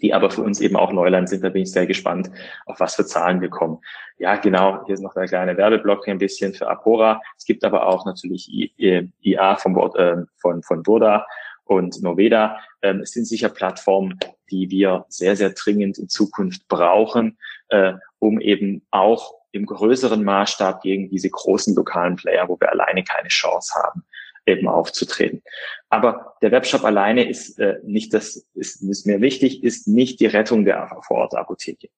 die 0.00 0.14
aber 0.14 0.30
für 0.30 0.42
uns 0.42 0.60
eben 0.60 0.76
auch 0.76 0.92
Neuland 0.92 1.28
sind. 1.28 1.44
Da 1.44 1.48
bin 1.48 1.62
ich 1.62 1.72
sehr 1.72 1.86
gespannt, 1.86 2.30
auf 2.66 2.80
was 2.80 2.94
für 2.94 3.06
Zahlen 3.06 3.40
wir 3.40 3.50
kommen. 3.50 3.78
Ja, 4.18 4.36
genau, 4.36 4.84
hier 4.86 4.94
ist 4.94 5.00
noch 5.02 5.14
der 5.14 5.26
kleine 5.26 5.56
Werbeblock 5.56 6.08
ein 6.08 6.18
bisschen 6.18 6.54
für 6.54 6.68
Apora. 6.68 7.20
Es 7.36 7.44
gibt 7.44 7.64
aber 7.64 7.86
auch 7.86 8.06
natürlich 8.06 8.48
IA 8.48 9.56
vom, 9.56 9.76
äh, 9.96 10.16
von, 10.36 10.62
von 10.62 10.82
Burda 10.82 11.26
und 11.64 12.02
Noveda. 12.02 12.58
Ähm, 12.82 13.00
es 13.00 13.12
sind 13.12 13.26
sicher 13.26 13.48
Plattformen, 13.48 14.18
die 14.50 14.70
wir 14.70 15.06
sehr, 15.08 15.36
sehr 15.36 15.50
dringend 15.50 15.98
in 15.98 16.08
Zukunft 16.08 16.68
brauchen, 16.68 17.38
äh, 17.68 17.94
um 18.18 18.40
eben 18.40 18.82
auch 18.90 19.34
im 19.52 19.66
größeren 19.66 20.24
Maßstab 20.24 20.82
gegen 20.82 21.10
diese 21.10 21.30
großen 21.30 21.74
lokalen 21.74 22.16
Player, 22.16 22.48
wo 22.48 22.58
wir 22.58 22.70
alleine 22.70 23.04
keine 23.04 23.28
Chance 23.28 23.74
haben, 23.82 24.04
eben 24.46 24.68
aufzutreten. 24.68 25.42
Aber 25.88 26.34
der 26.42 26.50
Webshop 26.50 26.84
alleine 26.84 27.28
ist 27.28 27.58
äh, 27.58 27.78
nicht 27.84 28.12
das, 28.14 28.46
ist, 28.54 28.82
ist 28.82 29.06
mir 29.06 29.20
wichtig, 29.20 29.62
ist 29.62 29.86
nicht 29.86 30.20
die 30.20 30.26
Rettung 30.26 30.64
der 30.64 31.00
Vorortapotheke. 31.06 31.88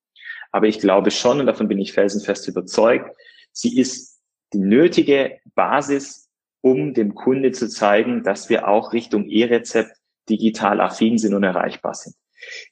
Aber 0.53 0.67
ich 0.67 0.79
glaube 0.79 1.11
schon, 1.11 1.41
und 1.41 1.47
davon 1.47 1.69
bin 1.69 1.79
ich 1.79 1.93
felsenfest 1.93 2.47
überzeugt, 2.49 3.17
sie 3.53 3.79
ist 3.79 4.21
die 4.53 4.59
nötige 4.59 5.39
Basis, 5.55 6.31
um 6.61 6.95
dem 6.95 7.15
Kunde 7.15 7.53
zu 7.53 7.69
zeigen, 7.69 8.23
dass 8.23 8.49
wir 8.49 8.69
auch 8.69 8.93
Richtung 8.93 9.29
E-Rezept 9.29 9.97
digital 10.29 10.81
affin 10.81 11.19
sind 11.19 11.35
und 11.35 11.43
erreichbar 11.43 11.95
sind. 11.95 12.15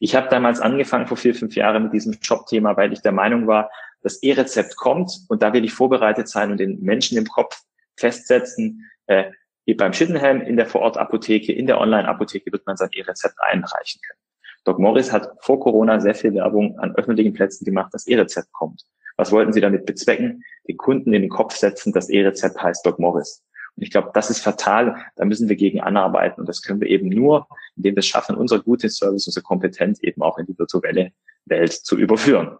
Ich 0.00 0.14
habe 0.14 0.28
damals 0.28 0.60
angefangen 0.60 1.06
vor 1.06 1.16
vier, 1.16 1.34
fünf 1.34 1.56
Jahren 1.56 1.84
mit 1.84 1.92
diesem 1.92 2.14
Shop-Thema, 2.20 2.76
weil 2.76 2.92
ich 2.92 3.00
der 3.00 3.12
Meinung 3.12 3.46
war, 3.46 3.70
das 4.02 4.22
E-Rezept 4.22 4.76
kommt 4.76 5.24
und 5.28 5.42
da 5.42 5.52
will 5.52 5.64
ich 5.64 5.72
vorbereitet 5.72 6.28
sein 6.28 6.50
und 6.50 6.58
den 6.58 6.80
Menschen 6.82 7.18
im 7.18 7.26
Kopf 7.26 7.62
festsetzen, 7.96 8.90
äh, 9.06 9.30
wie 9.64 9.74
beim 9.74 9.92
Schittenhelm 9.92 10.40
in 10.40 10.56
der 10.56 10.66
Vorortapotheke, 10.66 11.52
in 11.52 11.66
der 11.66 11.80
Online-Apotheke 11.80 12.50
wird 12.52 12.66
man 12.66 12.76
sein 12.76 12.90
E-Rezept 12.92 13.36
einreichen 13.40 14.00
können. 14.06 14.18
Doc 14.64 14.78
Morris 14.78 15.12
hat 15.12 15.30
vor 15.40 15.60
Corona 15.60 16.00
sehr 16.00 16.14
viel 16.14 16.34
Werbung 16.34 16.78
an 16.78 16.94
öffentlichen 16.94 17.32
Plätzen 17.32 17.64
gemacht, 17.64 17.92
dass 17.92 18.06
E-Rezept 18.06 18.52
kommt. 18.52 18.84
Was 19.16 19.32
wollten 19.32 19.52
sie 19.52 19.60
damit 19.60 19.86
bezwecken? 19.86 20.44
Den 20.68 20.76
Kunden 20.76 21.12
in 21.12 21.22
den 21.22 21.30
Kopf 21.30 21.54
setzen, 21.54 21.92
dass 21.92 22.08
E-Rezept 22.08 22.62
heißt 22.62 22.86
Doc 22.86 22.98
Morris. 22.98 23.44
Und 23.76 23.82
ich 23.82 23.90
glaube, 23.90 24.10
das 24.14 24.30
ist 24.30 24.40
fatal. 24.40 24.96
Da 25.16 25.24
müssen 25.24 25.48
wir 25.48 25.56
gegen 25.56 25.80
anarbeiten. 25.80 26.40
Und 26.40 26.48
das 26.48 26.62
können 26.62 26.80
wir 26.80 26.88
eben 26.88 27.08
nur, 27.08 27.46
indem 27.76 27.96
wir 27.96 28.00
es 28.00 28.06
schaffen, 28.06 28.36
unser 28.36 28.60
gutes 28.60 28.96
Service, 28.96 29.26
unsere 29.26 29.44
Kompetenz 29.44 30.00
eben 30.02 30.22
auch 30.22 30.38
in 30.38 30.46
die 30.46 30.58
virtuelle 30.58 31.12
Welt 31.46 31.72
zu 31.72 31.98
überführen. 31.98 32.58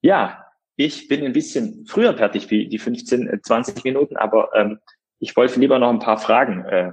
Ja, 0.00 0.46
ich 0.76 1.08
bin 1.08 1.24
ein 1.24 1.32
bisschen 1.32 1.86
früher 1.86 2.16
fertig 2.16 2.50
wie 2.50 2.68
die 2.68 2.78
15, 2.78 3.40
20 3.42 3.84
Minuten, 3.84 4.16
aber 4.16 4.50
ähm, 4.54 4.80
ich 5.18 5.36
wollte 5.36 5.60
lieber 5.60 5.78
noch 5.78 5.90
ein 5.90 5.98
paar 5.98 6.18
Fragen 6.18 6.64
äh, 6.64 6.92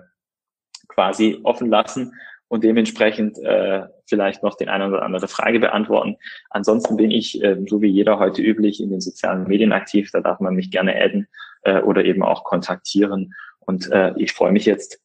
quasi 0.88 1.40
offen 1.44 1.70
lassen 1.70 2.14
und 2.48 2.64
dementsprechend 2.64 3.38
äh, 3.40 3.88
vielleicht 4.06 4.44
noch 4.44 4.56
den 4.56 4.68
eine 4.68 4.88
oder 4.88 5.04
andere 5.04 5.28
Frage 5.30 5.60
beantworten. 5.60 6.18
Ansonsten 6.50 6.98
bin 6.98 7.10
ich, 7.10 7.42
äh, 7.42 7.58
so 7.68 7.82
wie 7.82 7.88
jeder 7.88 8.20
heute 8.20 8.42
üblich, 8.42 8.82
in 8.82 8.90
den 8.90 9.00
sozialen 9.00 9.48
Medien 9.48 9.72
aktiv. 9.72 10.12
Da 10.12 10.20
darf 10.20 10.42
man 10.42 10.56
mich 10.56 10.70
gerne 10.70 10.94
adden 10.96 11.28
äh, 11.62 11.82
oder 11.82 12.04
eben 12.04 12.24
auch 12.24 12.44
kontaktieren. 12.44 13.34
Und 13.60 13.90
äh, 13.92 14.14
ich 14.18 14.34
freue 14.34 14.52
mich 14.52 14.66
jetzt 14.66 15.02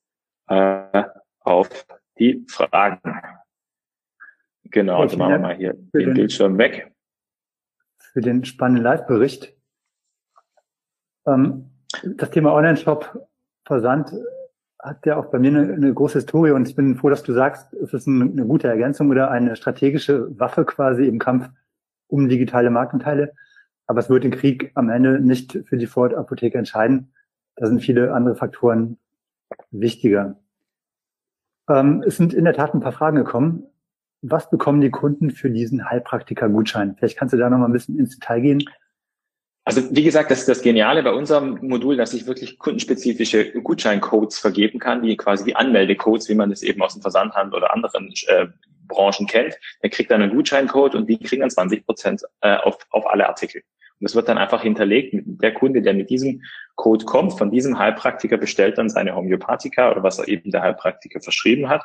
äh, 0.48 1.04
auf 1.40 1.68
die 2.18 2.44
Fragen. 2.48 3.00
Genau, 4.64 5.02
also 5.02 5.16
machen 5.16 5.32
wir 5.32 5.38
mal 5.38 5.56
hier 5.56 5.74
den, 5.74 5.90
den 5.92 6.14
Bildschirm 6.14 6.58
weg. 6.58 6.92
Für 8.12 8.22
den 8.22 8.44
spannenden 8.44 8.82
Live-Bericht. 8.82 9.56
Ähm, 11.26 11.75
das 12.04 12.30
Thema 12.30 12.52
Online-Shop, 12.54 13.28
Versand 13.64 14.12
hat 14.78 15.04
ja 15.06 15.16
auch 15.16 15.26
bei 15.26 15.38
mir 15.38 15.48
eine, 15.48 15.72
eine, 15.72 15.92
große 15.92 16.18
Historie 16.20 16.52
und 16.52 16.68
ich 16.68 16.76
bin 16.76 16.94
froh, 16.94 17.10
dass 17.10 17.22
du 17.22 17.32
sagst, 17.32 17.72
es 17.74 17.92
ist 17.92 18.06
eine, 18.06 18.24
eine 18.24 18.46
gute 18.46 18.68
Ergänzung 18.68 19.10
oder 19.10 19.30
eine 19.30 19.56
strategische 19.56 20.38
Waffe 20.38 20.64
quasi 20.64 21.06
im 21.06 21.18
Kampf 21.18 21.48
um 22.08 22.28
digitale 22.28 22.70
Marktanteile. 22.70 23.32
Aber 23.86 24.00
es 24.00 24.08
wird 24.08 24.24
den 24.24 24.30
Krieg 24.32 24.72
am 24.74 24.90
Ende 24.90 25.20
nicht 25.20 25.58
für 25.66 25.76
die 25.76 25.86
Ford-Apotheke 25.86 26.58
entscheiden. 26.58 27.12
Da 27.56 27.66
sind 27.66 27.80
viele 27.80 28.12
andere 28.12 28.36
Faktoren 28.36 28.98
wichtiger. 29.70 30.36
Ähm, 31.68 32.04
es 32.06 32.16
sind 32.16 32.34
in 32.34 32.44
der 32.44 32.54
Tat 32.54 32.74
ein 32.74 32.80
paar 32.80 32.92
Fragen 32.92 33.16
gekommen. 33.16 33.64
Was 34.22 34.50
bekommen 34.50 34.80
die 34.80 34.90
Kunden 34.90 35.30
für 35.30 35.50
diesen 35.50 35.88
Heilpraktiker-Gutschein? 35.88 36.96
Vielleicht 36.96 37.18
kannst 37.18 37.32
du 37.32 37.38
da 37.38 37.48
noch 37.48 37.58
mal 37.58 37.66
ein 37.66 37.72
bisschen 37.72 37.98
ins 37.98 38.18
Detail 38.18 38.40
gehen. 38.40 38.64
Also 39.66 39.82
wie 39.90 40.04
gesagt, 40.04 40.30
das 40.30 40.38
ist 40.38 40.48
das 40.48 40.62
Geniale 40.62 41.02
bei 41.02 41.12
unserem 41.12 41.58
Modul, 41.60 41.96
dass 41.96 42.14
ich 42.14 42.28
wirklich 42.28 42.56
kundenspezifische 42.56 43.50
Gutscheincodes 43.50 44.38
vergeben 44.38 44.78
kann, 44.78 45.02
die 45.02 45.16
quasi 45.16 45.44
wie 45.44 45.56
Anmeldecodes, 45.56 46.28
wie 46.28 46.36
man 46.36 46.50
das 46.50 46.62
eben 46.62 46.80
aus 46.82 46.92
dem 46.92 47.02
Versandhandel 47.02 47.56
oder 47.56 47.74
anderen 47.74 48.14
äh, 48.28 48.46
Branchen 48.86 49.26
kennt. 49.26 49.58
Der 49.82 49.90
kriegt 49.90 50.12
dann 50.12 50.22
einen 50.22 50.30
Gutscheincode 50.30 50.94
und 50.94 51.08
die 51.08 51.18
kriegen 51.18 51.40
dann 51.40 51.50
20 51.50 51.84
Prozent 51.84 52.22
äh, 52.42 52.54
auf, 52.58 52.78
auf 52.90 53.08
alle 53.08 53.28
Artikel. 53.28 53.62
Und 53.98 54.04
das 54.04 54.14
wird 54.14 54.28
dann 54.28 54.38
einfach 54.38 54.62
hinterlegt. 54.62 55.14
Der 55.26 55.52
Kunde, 55.52 55.82
der 55.82 55.94
mit 55.94 56.10
diesem 56.10 56.44
Code 56.76 57.04
kommt, 57.04 57.36
von 57.36 57.50
diesem 57.50 57.76
Heilpraktiker 57.76 58.36
bestellt 58.36 58.78
dann 58.78 58.88
seine 58.88 59.16
Homöopathika 59.16 59.90
oder 59.90 60.04
was 60.04 60.20
er 60.20 60.28
eben 60.28 60.52
der 60.52 60.62
Heilpraktiker 60.62 61.20
verschrieben 61.20 61.68
hat 61.68 61.84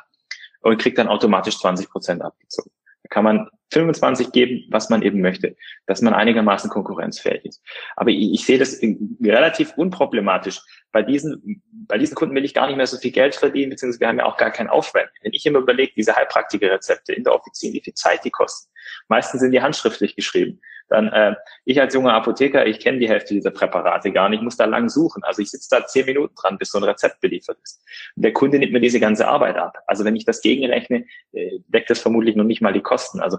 und 0.60 0.78
kriegt 0.78 0.98
dann 0.98 1.08
automatisch 1.08 1.58
20 1.58 1.90
Prozent 1.90 2.22
abgezogen. 2.22 2.70
Kann 3.08 3.24
man 3.24 3.48
25 3.72 4.32
geben, 4.32 4.64
was 4.70 4.90
man 4.90 5.02
eben 5.02 5.20
möchte, 5.20 5.56
dass 5.86 6.02
man 6.02 6.14
einigermaßen 6.14 6.70
konkurrenzfähig 6.70 7.44
ist. 7.44 7.62
Aber 7.96 8.10
ich, 8.10 8.32
ich 8.32 8.44
sehe 8.44 8.58
das 8.58 8.80
relativ 9.22 9.72
unproblematisch. 9.76 10.60
Bei 10.92 11.02
diesen, 11.02 11.62
bei 11.88 11.96
diesen 11.98 12.14
Kunden 12.14 12.34
will 12.34 12.44
ich 12.44 12.54
gar 12.54 12.66
nicht 12.66 12.76
mehr 12.76 12.86
so 12.86 12.98
viel 12.98 13.12
Geld 13.12 13.34
verdienen, 13.34 13.70
beziehungsweise 13.70 14.00
wir 14.00 14.08
haben 14.08 14.18
ja 14.18 14.26
auch 14.26 14.36
gar 14.36 14.50
keinen 14.50 14.68
Aufwand. 14.68 15.08
Wenn 15.22 15.32
ich 15.32 15.46
immer 15.46 15.60
überlege, 15.60 15.92
diese 15.96 16.14
Heilpraktiker-Rezepte 16.14 17.14
in 17.14 17.24
der 17.24 17.34
Offizin, 17.34 17.72
wie 17.72 17.82
viel 17.82 17.94
Zeit 17.94 18.24
die 18.24 18.30
kosten. 18.30 18.71
Meistens 19.08 19.40
sind 19.40 19.52
die 19.52 19.62
handschriftlich 19.62 20.16
geschrieben 20.16 20.60
dann 20.92 21.08
äh, 21.08 21.34
ich 21.64 21.80
als 21.80 21.94
junger 21.94 22.12
Apotheker, 22.12 22.66
ich 22.66 22.78
kenne 22.78 22.98
die 22.98 23.08
Hälfte 23.08 23.34
dieser 23.34 23.50
Präparate 23.50 24.12
gar 24.12 24.28
nicht, 24.28 24.42
muss 24.42 24.56
da 24.56 24.66
lang 24.66 24.88
suchen. 24.88 25.24
Also 25.24 25.42
ich 25.42 25.50
sitze 25.50 25.68
da 25.70 25.86
zehn 25.86 26.06
Minuten 26.06 26.34
dran, 26.34 26.58
bis 26.58 26.70
so 26.70 26.78
ein 26.78 26.84
Rezept 26.84 27.20
beliefert 27.20 27.58
ist. 27.62 27.82
Und 28.14 28.22
der 28.22 28.32
Kunde 28.32 28.58
nimmt 28.58 28.72
mir 28.72 28.80
diese 28.80 29.00
ganze 29.00 29.26
Arbeit 29.26 29.56
ab. 29.56 29.78
Also 29.86 30.04
wenn 30.04 30.16
ich 30.16 30.24
das 30.24 30.42
gegenrechne, 30.42 31.06
äh, 31.32 31.58
deckt 31.68 31.90
das 31.90 32.00
vermutlich 32.00 32.36
noch 32.36 32.44
nicht 32.44 32.60
mal 32.60 32.72
die 32.72 32.82
Kosten. 32.82 33.20
Also 33.20 33.38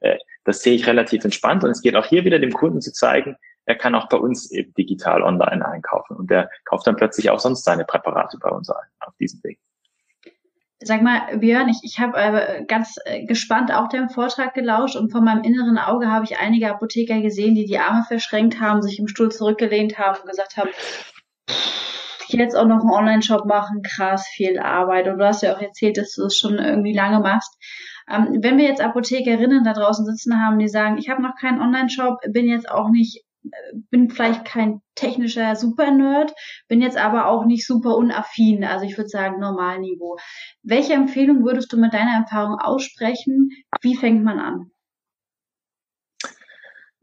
äh, 0.00 0.16
das 0.44 0.62
sehe 0.62 0.74
ich 0.74 0.86
relativ 0.86 1.24
entspannt 1.24 1.62
und 1.62 1.70
es 1.70 1.82
geht 1.82 1.94
auch 1.94 2.06
hier 2.06 2.24
wieder 2.24 2.38
dem 2.38 2.52
Kunden 2.52 2.80
zu 2.80 2.92
zeigen, 2.92 3.36
er 3.66 3.76
kann 3.76 3.94
auch 3.94 4.08
bei 4.08 4.18
uns 4.18 4.50
eben 4.50 4.74
digital 4.74 5.22
online 5.22 5.66
einkaufen 5.66 6.16
und 6.16 6.30
der 6.30 6.50
kauft 6.66 6.86
dann 6.86 6.96
plötzlich 6.96 7.30
auch 7.30 7.40
sonst 7.40 7.64
seine 7.64 7.86
Präparate 7.86 8.36
bei 8.38 8.50
uns 8.50 8.68
ein, 8.68 8.86
auf 9.00 9.14
diesem 9.18 9.42
Weg. 9.42 9.58
Sag 10.86 11.02
mal, 11.02 11.38
Björn, 11.38 11.68
ich, 11.68 11.78
ich 11.82 11.98
habe 11.98 12.18
äh, 12.18 12.64
ganz 12.66 12.96
äh, 13.04 13.24
gespannt 13.24 13.72
auch 13.72 13.88
deinem 13.88 14.10
Vortrag 14.10 14.54
gelauscht 14.54 14.96
und 14.96 15.10
von 15.10 15.24
meinem 15.24 15.42
inneren 15.42 15.78
Auge 15.78 16.10
habe 16.10 16.24
ich 16.24 16.38
einige 16.38 16.70
Apotheker 16.70 17.20
gesehen, 17.20 17.54
die 17.54 17.64
die 17.64 17.78
Arme 17.78 18.04
verschränkt 18.06 18.60
haben, 18.60 18.82
sich 18.82 18.98
im 18.98 19.08
Stuhl 19.08 19.30
zurückgelehnt 19.30 19.98
haben 19.98 20.20
und 20.20 20.28
gesagt 20.28 20.56
haben, 20.56 20.70
jetzt 22.28 22.56
auch 22.56 22.66
noch 22.66 22.80
einen 22.80 22.90
Online-Shop 22.90 23.46
machen, 23.46 23.82
krass 23.82 24.26
viel 24.28 24.58
Arbeit. 24.58 25.08
Und 25.08 25.18
du 25.18 25.26
hast 25.26 25.42
ja 25.42 25.54
auch 25.54 25.60
erzählt, 25.60 25.96
dass 25.96 26.14
du 26.14 26.22
es 26.22 26.34
das 26.34 26.36
schon 26.36 26.58
irgendwie 26.58 26.94
lange 26.94 27.20
machst. 27.20 27.56
Ähm, 28.10 28.38
wenn 28.42 28.58
wir 28.58 28.64
jetzt 28.64 28.82
Apothekerinnen 28.82 29.64
da 29.64 29.72
draußen 29.72 30.04
sitzen 30.04 30.44
haben, 30.44 30.58
die 30.58 30.68
sagen, 30.68 30.98
ich 30.98 31.08
habe 31.08 31.22
noch 31.22 31.36
keinen 31.40 31.60
Online-Shop, 31.60 32.18
bin 32.30 32.46
jetzt 32.46 32.70
auch 32.70 32.90
nicht 32.90 33.24
bin 33.90 34.10
vielleicht 34.10 34.44
kein 34.44 34.80
technischer 34.94 35.56
Super-Nerd, 35.56 36.32
bin 36.68 36.80
jetzt 36.80 36.96
aber 36.96 37.26
auch 37.26 37.44
nicht 37.44 37.66
super 37.66 37.96
unaffin, 37.96 38.64
also 38.64 38.84
ich 38.86 38.96
würde 38.96 39.08
sagen 39.08 39.40
Normalniveau. 39.40 40.16
Welche 40.62 40.94
Empfehlung 40.94 41.44
würdest 41.44 41.72
du 41.72 41.76
mit 41.76 41.92
deiner 41.92 42.22
Erfahrung 42.22 42.58
aussprechen? 42.58 43.50
Wie 43.80 43.96
fängt 43.96 44.24
man 44.24 44.38
an? 44.38 44.70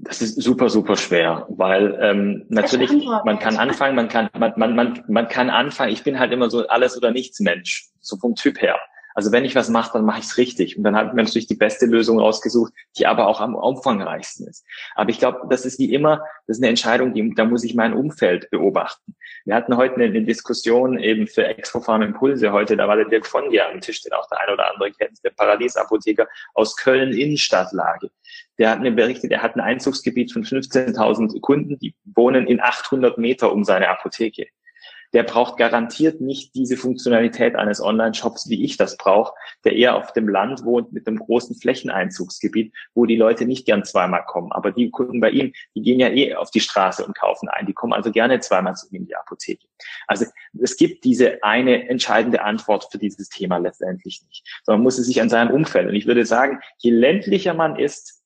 Das 0.03 0.19
ist 0.21 0.41
super, 0.41 0.69
super 0.69 0.95
schwer, 0.95 1.45
weil 1.49 1.95
ähm, 2.01 2.45
natürlich 2.49 2.91
man 3.23 3.37
kann 3.37 3.57
anfangen, 3.57 3.95
man 3.95 4.07
kann 4.07 4.29
man, 4.35 4.53
man, 4.55 4.75
man, 4.75 5.03
man 5.07 5.27
kann 5.27 5.51
anfangen. 5.51 5.93
Ich 5.93 6.03
bin 6.03 6.17
halt 6.17 6.31
immer 6.31 6.49
so 6.49 6.67
alles 6.67 6.97
oder 6.97 7.11
nichts 7.11 7.39
Mensch, 7.39 7.87
so 7.99 8.17
vom 8.17 8.33
Typ 8.33 8.59
her. 8.61 8.79
Also 9.13 9.31
wenn 9.31 9.45
ich 9.45 9.55
was 9.55 9.69
mache, 9.69 9.93
dann 9.93 10.05
mache 10.05 10.19
ich 10.19 10.25
es 10.25 10.37
richtig. 10.37 10.77
Und 10.77 10.83
dann 10.83 10.95
hat 10.95 11.07
man 11.07 11.25
natürlich 11.25 11.47
die 11.47 11.55
beste 11.55 11.85
Lösung 11.85 12.19
rausgesucht, 12.19 12.73
die 12.97 13.07
aber 13.07 13.27
auch 13.27 13.41
am 13.41 13.55
umfangreichsten 13.55 14.47
ist. 14.47 14.65
Aber 14.95 15.09
ich 15.09 15.19
glaube, 15.19 15.41
das 15.49 15.65
ist 15.65 15.79
wie 15.79 15.93
immer, 15.93 16.23
das 16.47 16.57
ist 16.57 16.63
eine 16.63 16.69
Entscheidung, 16.69 17.13
die, 17.13 17.33
da 17.35 17.45
muss 17.45 17.63
ich 17.63 17.75
mein 17.75 17.93
Umfeld 17.93 18.49
beobachten. 18.49 19.15
Wir 19.45 19.55
hatten 19.55 19.75
heute 19.75 19.95
eine, 19.95 20.05
eine 20.05 20.23
Diskussion 20.23 20.99
eben 20.99 21.27
für 21.27 21.45
Extrofarm 21.45 22.03
Impulse 22.03 22.51
heute, 22.51 22.77
da 22.77 22.87
war 22.87 22.95
der 22.95 23.05
Dirk 23.05 23.25
von 23.25 23.49
dir 23.49 23.67
am 23.67 23.81
Tisch, 23.81 24.01
den 24.01 24.13
auch 24.13 24.27
der 24.29 24.39
ein 24.41 24.53
oder 24.53 24.71
andere 24.71 24.91
kennt, 24.91 25.23
der 25.23 25.31
Paradiesapotheker 25.31 26.27
aus 26.53 26.75
Köln 26.75 27.13
Innenstadtlage. 27.13 28.11
Der 28.59 28.69
hat 28.69 28.81
mir 28.81 28.91
berichtet, 28.91 29.31
er 29.31 29.41
hat 29.41 29.55
ein 29.55 29.61
Einzugsgebiet 29.61 30.31
von 30.31 30.43
15.000 30.43 31.39
Kunden, 31.41 31.79
die 31.79 31.95
wohnen 32.15 32.45
in 32.45 32.61
800 32.61 33.17
Meter 33.17 33.51
um 33.51 33.63
seine 33.63 33.89
Apotheke 33.89 34.47
der 35.13 35.23
braucht 35.23 35.57
garantiert 35.57 36.21
nicht 36.21 36.55
diese 36.55 36.77
Funktionalität 36.77 37.55
eines 37.55 37.81
Online-Shops, 37.81 38.49
wie 38.49 38.63
ich 38.63 38.77
das 38.77 38.97
brauche, 38.97 39.33
der 39.63 39.75
eher 39.75 39.95
auf 39.95 40.13
dem 40.13 40.27
Land 40.27 40.63
wohnt 40.63 40.93
mit 40.93 41.07
einem 41.07 41.17
großen 41.17 41.55
Flächeneinzugsgebiet, 41.55 42.73
wo 42.93 43.05
die 43.05 43.15
Leute 43.17 43.45
nicht 43.45 43.65
gern 43.65 43.83
zweimal 43.83 44.23
kommen. 44.25 44.51
Aber 44.51 44.71
die 44.71 44.89
Kunden 44.89 45.19
bei 45.19 45.31
ihm, 45.31 45.53
die 45.75 45.81
gehen 45.81 45.99
ja 45.99 46.09
eh 46.09 46.35
auf 46.35 46.51
die 46.51 46.59
Straße 46.59 47.05
und 47.05 47.17
kaufen 47.17 47.49
ein. 47.49 47.65
Die 47.65 47.73
kommen 47.73 47.93
also 47.93 48.11
gerne 48.11 48.39
zweimal 48.39 48.75
zu 48.75 48.87
ihm 48.89 49.01
in 49.01 49.05
die 49.07 49.15
Apotheke. 49.15 49.67
Also 50.07 50.25
es 50.61 50.77
gibt 50.77 51.03
diese 51.03 51.43
eine 51.43 51.89
entscheidende 51.89 52.41
Antwort 52.43 52.87
für 52.91 52.97
dieses 52.97 53.29
Thema 53.29 53.57
letztendlich 53.57 54.23
nicht, 54.27 54.47
sondern 54.63 54.79
man 54.79 54.83
muss 54.83 54.97
es 54.97 55.07
sich 55.07 55.21
an 55.21 55.29
seinem 55.29 55.51
Umfeld. 55.51 55.87
Und 55.87 55.95
ich 55.95 56.07
würde 56.07 56.25
sagen, 56.25 56.59
je 56.77 56.91
ländlicher 56.91 57.53
man 57.53 57.75
ist, 57.75 58.20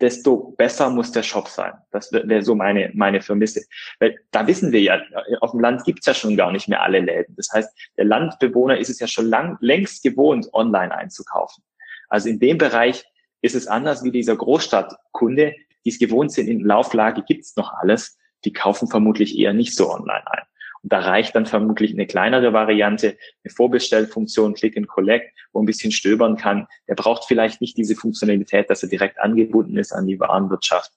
desto 0.00 0.54
besser 0.56 0.90
muss 0.90 1.12
der 1.12 1.22
Shop 1.22 1.48
sein. 1.48 1.72
Das 1.90 2.12
wäre 2.12 2.42
so 2.42 2.54
meine, 2.54 2.90
meine 2.94 3.20
Vermisse. 3.20 3.62
Weil 4.00 4.16
da 4.30 4.46
wissen 4.46 4.72
wir 4.72 4.80
ja, 4.80 5.00
auf 5.40 5.52
dem 5.52 5.60
Land 5.60 5.84
gibt's 5.84 6.06
ja 6.06 6.14
schon 6.14 6.36
gar 6.36 6.52
nicht 6.52 6.68
mehr 6.68 6.82
alle 6.82 7.00
Läden. 7.00 7.34
Das 7.36 7.50
heißt, 7.52 7.70
der 7.96 8.04
Landbewohner 8.04 8.78
ist 8.78 8.90
es 8.90 8.98
ja 8.98 9.06
schon 9.06 9.26
lang, 9.26 9.56
längst 9.60 10.02
gewohnt, 10.02 10.52
online 10.52 10.94
einzukaufen. 10.94 11.62
Also 12.08 12.28
in 12.28 12.38
dem 12.38 12.58
Bereich 12.58 13.04
ist 13.40 13.54
es 13.54 13.66
anders 13.66 14.04
wie 14.04 14.10
dieser 14.10 14.36
Großstadtkunde, 14.36 15.54
die 15.84 15.90
es 15.90 15.98
gewohnt 15.98 16.32
sind, 16.32 16.48
in 16.48 16.60
Lauflage 16.60 17.22
gibt's 17.22 17.56
noch 17.56 17.72
alles. 17.74 18.18
Die 18.44 18.52
kaufen 18.52 18.88
vermutlich 18.88 19.38
eher 19.38 19.52
nicht 19.52 19.74
so 19.74 19.90
online 19.90 20.24
ein. 20.26 20.42
Da 20.86 21.00
reicht 21.00 21.34
dann 21.34 21.46
vermutlich 21.46 21.94
eine 21.94 22.06
kleinere 22.06 22.52
Variante, 22.52 23.16
eine 23.42 23.54
Vorbestellfunktion, 23.54 24.52
Click 24.52 24.76
and 24.76 24.86
Collect, 24.86 25.34
wo 25.52 25.62
ein 25.62 25.64
bisschen 25.64 25.92
stöbern 25.92 26.36
kann. 26.36 26.66
Der 26.88 26.94
braucht 26.94 27.24
vielleicht 27.24 27.62
nicht 27.62 27.78
diese 27.78 27.96
Funktionalität, 27.96 28.68
dass 28.68 28.82
er 28.82 28.90
direkt 28.90 29.18
angebunden 29.18 29.78
ist 29.78 29.92
an 29.92 30.06
die 30.06 30.20
Warenwirtschaft, 30.20 30.92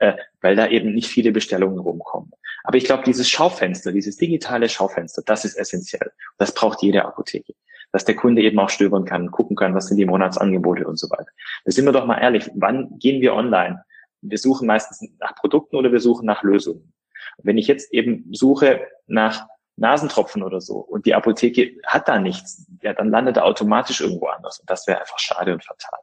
äh, 0.00 0.14
weil 0.42 0.54
da 0.54 0.68
eben 0.68 0.92
nicht 0.92 1.08
viele 1.08 1.32
Bestellungen 1.32 1.78
rumkommen. 1.78 2.30
Aber 2.62 2.76
ich 2.76 2.84
glaube, 2.84 3.04
dieses 3.04 3.28
Schaufenster, 3.28 3.90
dieses 3.90 4.18
digitale 4.18 4.68
Schaufenster, 4.68 5.22
das 5.24 5.46
ist 5.46 5.56
essentiell. 5.56 6.12
Das 6.36 6.52
braucht 6.52 6.82
jede 6.82 7.04
Apotheke. 7.04 7.54
Dass 7.90 8.04
der 8.04 8.16
Kunde 8.16 8.42
eben 8.42 8.58
auch 8.58 8.70
stöbern 8.70 9.06
kann, 9.06 9.30
gucken 9.30 9.56
kann, 9.56 9.74
was 9.74 9.86
sind 9.86 9.96
die 9.96 10.06
Monatsangebote 10.06 10.86
und 10.86 10.98
so 10.98 11.08
weiter. 11.08 11.30
Da 11.64 11.72
sind 11.72 11.86
wir 11.86 11.92
doch 11.92 12.06
mal 12.06 12.18
ehrlich, 12.18 12.50
wann 12.54 12.98
gehen 12.98 13.22
wir 13.22 13.34
online? 13.34 13.82
Wir 14.20 14.38
suchen 14.38 14.66
meistens 14.66 15.10
nach 15.18 15.34
Produkten 15.36 15.76
oder 15.76 15.90
wir 15.90 16.00
suchen 16.00 16.26
nach 16.26 16.42
Lösungen. 16.42 16.92
Wenn 17.38 17.58
ich 17.58 17.66
jetzt 17.66 17.92
eben 17.92 18.28
suche 18.32 18.80
nach 19.06 19.46
Nasentropfen 19.76 20.42
oder 20.42 20.60
so 20.60 20.76
und 20.76 21.06
die 21.06 21.14
Apotheke 21.14 21.72
hat 21.86 22.08
da 22.08 22.18
nichts, 22.18 22.66
ja, 22.82 22.92
dann 22.92 23.10
landet 23.10 23.38
er 23.38 23.44
automatisch 23.44 24.00
irgendwo 24.00 24.26
anders 24.26 24.60
und 24.60 24.68
das 24.68 24.86
wäre 24.86 25.00
einfach 25.00 25.18
schade 25.18 25.52
und 25.52 25.64
fatal. 25.64 25.98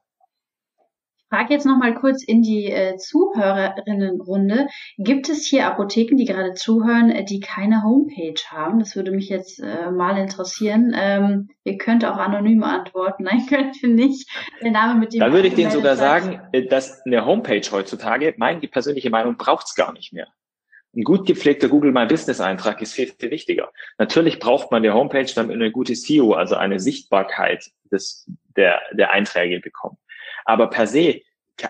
Ich 1.32 1.38
frage 1.38 1.54
jetzt 1.54 1.68
noch 1.68 1.78
mal 1.78 1.94
kurz 1.94 2.24
in 2.24 2.42
die 2.42 2.72
äh, 2.72 2.98
Zuhörerinnenrunde. 2.98 4.66
Gibt 4.98 5.30
es 5.30 5.46
hier 5.46 5.68
Apotheken, 5.68 6.18
die 6.18 6.26
gerade 6.26 6.56
zuhören, 6.56 7.12
äh, 7.12 7.24
die 7.24 7.40
keine 7.40 7.84
Homepage 7.84 8.42
haben? 8.48 8.80
Das 8.80 8.96
würde 8.96 9.12
mich 9.12 9.30
jetzt 9.30 9.60
äh, 9.60 9.92
mal 9.92 10.18
interessieren. 10.18 10.92
Ähm, 11.00 11.50
ihr 11.64 11.78
könnt 11.78 12.04
auch 12.04 12.18
anonym 12.18 12.64
antworten. 12.64 13.24
Nein, 13.26 13.46
könnt 13.48 13.80
ihr 13.84 13.90
nicht. 13.90 14.28
Der 14.64 14.72
Name 14.72 15.00
mit 15.00 15.14
dem. 15.14 15.20
Da 15.20 15.32
würde 15.32 15.50
ich 15.50 15.54
denen 15.54 15.70
sogar 15.70 15.98
sagen, 15.98 16.42
äh, 16.52 16.66
dass 16.66 17.06
eine 17.06 17.24
Homepage 17.24 17.62
heutzutage, 17.72 18.34
meine 18.38 18.68
persönliche 18.68 19.12
Meinung, 19.12 19.38
braucht's 19.38 19.76
gar 19.76 19.94
nicht 19.94 20.12
mehr. 20.12 20.30
Ein 20.96 21.04
gut 21.04 21.28
gepflegter 21.28 21.70
Google 21.70 21.92
My 21.92 22.08
Business 22.08 22.42
Eintrag 22.42 22.82
ist 22.82 22.94
viel, 22.94 23.08
viel 23.08 23.30
wichtiger. 23.30 23.72
Natürlich 24.00 24.40
braucht 24.40 24.72
man 24.72 24.82
der 24.82 24.96
Homepage, 24.96 25.32
damit 25.36 25.56
eine 25.56 25.72
gute 25.72 25.96
SEO, 25.96 26.34
also 26.34 26.56
eine 26.56 26.80
Sichtbarkeit 26.80 27.72
des, 27.92 28.26
der, 28.56 28.82
der 28.92 29.12
Einträge 29.12 29.60
bekommt. 29.60 30.00
Aber 30.46 30.68
per 30.68 30.88
se, 30.88 31.22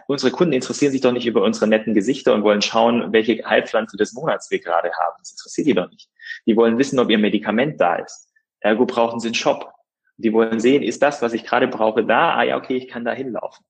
unsere 0.07 0.31
Kunden 0.31 0.53
interessieren 0.53 0.91
sich 0.91 1.01
doch 1.01 1.11
nicht 1.11 1.25
über 1.25 1.43
unsere 1.43 1.67
netten 1.67 1.93
Gesichter 1.93 2.33
und 2.33 2.43
wollen 2.43 2.61
schauen, 2.61 3.11
welche 3.11 3.43
Heilpflanze 3.45 3.97
des 3.97 4.13
Monats 4.13 4.49
wir 4.51 4.59
gerade 4.59 4.91
haben. 4.93 5.15
Das 5.19 5.31
interessiert 5.31 5.67
die 5.67 5.73
doch 5.73 5.89
nicht. 5.89 6.09
Die 6.45 6.55
wollen 6.55 6.77
wissen, 6.77 6.99
ob 6.99 7.09
ihr 7.09 7.17
Medikament 7.17 7.81
da 7.81 7.95
ist. 7.95 8.29
Ergo 8.61 8.85
brauchen 8.85 9.19
sie 9.19 9.29
einen 9.29 9.35
Shop. 9.35 9.71
Die 10.17 10.33
wollen 10.33 10.59
sehen, 10.59 10.83
ist 10.83 11.01
das, 11.01 11.21
was 11.21 11.33
ich 11.33 11.45
gerade 11.45 11.67
brauche, 11.67 12.05
da? 12.05 12.35
Ah 12.35 12.43
ja, 12.43 12.57
okay, 12.57 12.75
ich 12.75 12.87
kann 12.87 13.05
da 13.05 13.13
hinlaufen. 13.13 13.65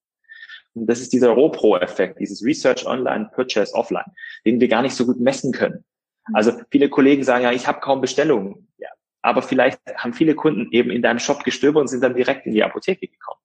Das 0.86 1.00
ist 1.00 1.14
dieser 1.14 1.30
ROPRO-Effekt, 1.30 2.20
dieses 2.20 2.44
Research 2.44 2.86
Online, 2.86 3.30
Purchase 3.34 3.74
Offline, 3.74 4.12
den 4.46 4.60
wir 4.60 4.68
gar 4.68 4.82
nicht 4.82 4.96
so 4.96 5.06
gut 5.06 5.20
messen 5.20 5.52
können. 5.52 5.84
Mhm. 6.28 6.36
Also 6.36 6.54
viele 6.72 6.90
Kollegen 6.90 7.24
sagen 7.24 7.44
ja, 7.44 7.52
ich 7.52 7.68
habe 7.68 7.80
kaum 7.80 8.02
Bestellungen. 8.02 8.68
Ja, 8.78 8.90
aber 9.22 9.42
vielleicht 9.42 9.80
haben 9.96 10.14
viele 10.14 10.36
Kunden 10.36 10.72
eben 10.72 10.92
in 10.92 11.02
deinem 11.02 11.20
Shop 11.20 11.44
gestöbert 11.44 11.82
und 11.82 11.88
sind 11.88 12.04
dann 12.04 12.16
direkt 12.16 12.46
in 12.46 12.54
die 12.54 12.64
Apotheke 12.64 13.08
gekommen. 13.08 13.40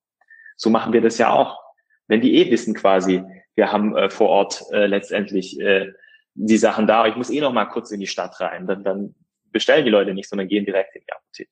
So 0.55 0.69
machen 0.69 0.93
wir 0.93 1.01
das 1.01 1.17
ja 1.17 1.31
auch. 1.31 1.61
Wenn 2.07 2.21
die 2.21 2.35
eh 2.35 2.51
wissen 2.51 2.73
quasi, 2.73 3.23
wir 3.55 3.71
haben 3.71 3.95
äh, 3.95 4.09
vor 4.09 4.29
Ort 4.29 4.63
äh, 4.71 4.85
letztendlich 4.85 5.59
äh, 5.59 5.91
die 6.35 6.57
Sachen 6.57 6.87
da, 6.87 7.07
ich 7.07 7.15
muss 7.15 7.29
eh 7.29 7.41
noch 7.41 7.53
mal 7.53 7.65
kurz 7.65 7.91
in 7.91 7.99
die 7.99 8.07
Stadt 8.07 8.39
rein, 8.39 8.67
dann, 8.67 8.83
dann 8.83 9.15
bestellen 9.51 9.85
die 9.85 9.91
Leute 9.91 10.13
nicht, 10.13 10.29
sondern 10.29 10.47
gehen 10.47 10.65
direkt 10.65 10.95
in 10.95 11.01
die 11.01 11.13
Apotheke. 11.13 11.51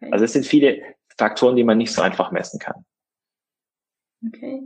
Okay. 0.00 0.12
Also 0.12 0.24
es 0.24 0.32
sind 0.32 0.46
viele 0.46 0.82
Faktoren, 1.18 1.56
die 1.56 1.64
man 1.64 1.78
nicht 1.78 1.92
so 1.92 2.00
einfach 2.02 2.30
messen 2.30 2.58
kann. 2.58 2.84
Okay. 4.26 4.62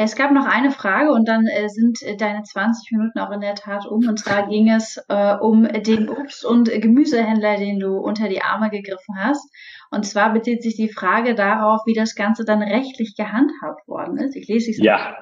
Es 0.00 0.14
gab 0.14 0.30
noch 0.30 0.46
eine 0.46 0.70
Frage 0.70 1.10
und 1.10 1.26
dann 1.26 1.48
äh, 1.48 1.68
sind 1.68 2.02
äh, 2.02 2.16
deine 2.16 2.44
20 2.44 2.92
Minuten 2.92 3.18
auch 3.18 3.32
in 3.32 3.40
der 3.40 3.56
Tat 3.56 3.84
um. 3.84 4.06
Und 4.08 4.20
zwar 4.20 4.46
ging 4.46 4.70
es 4.70 4.96
äh, 5.08 5.34
um 5.34 5.64
den 5.64 6.08
Obst- 6.08 6.44
und 6.44 6.70
Gemüsehändler, 6.70 7.56
den 7.56 7.80
du 7.80 7.96
unter 7.96 8.28
die 8.28 8.40
Arme 8.40 8.70
gegriffen 8.70 9.16
hast. 9.18 9.50
Und 9.90 10.06
zwar 10.06 10.32
bezieht 10.32 10.62
sich 10.62 10.76
die 10.76 10.88
Frage 10.88 11.34
darauf, 11.34 11.80
wie 11.84 11.94
das 11.94 12.14
Ganze 12.14 12.44
dann 12.44 12.62
rechtlich 12.62 13.16
gehandhabt 13.16 13.88
worden 13.88 14.18
ist. 14.18 14.36
Ich 14.36 14.46
lese 14.46 14.70
es 14.70 14.78
ja. 14.78 15.16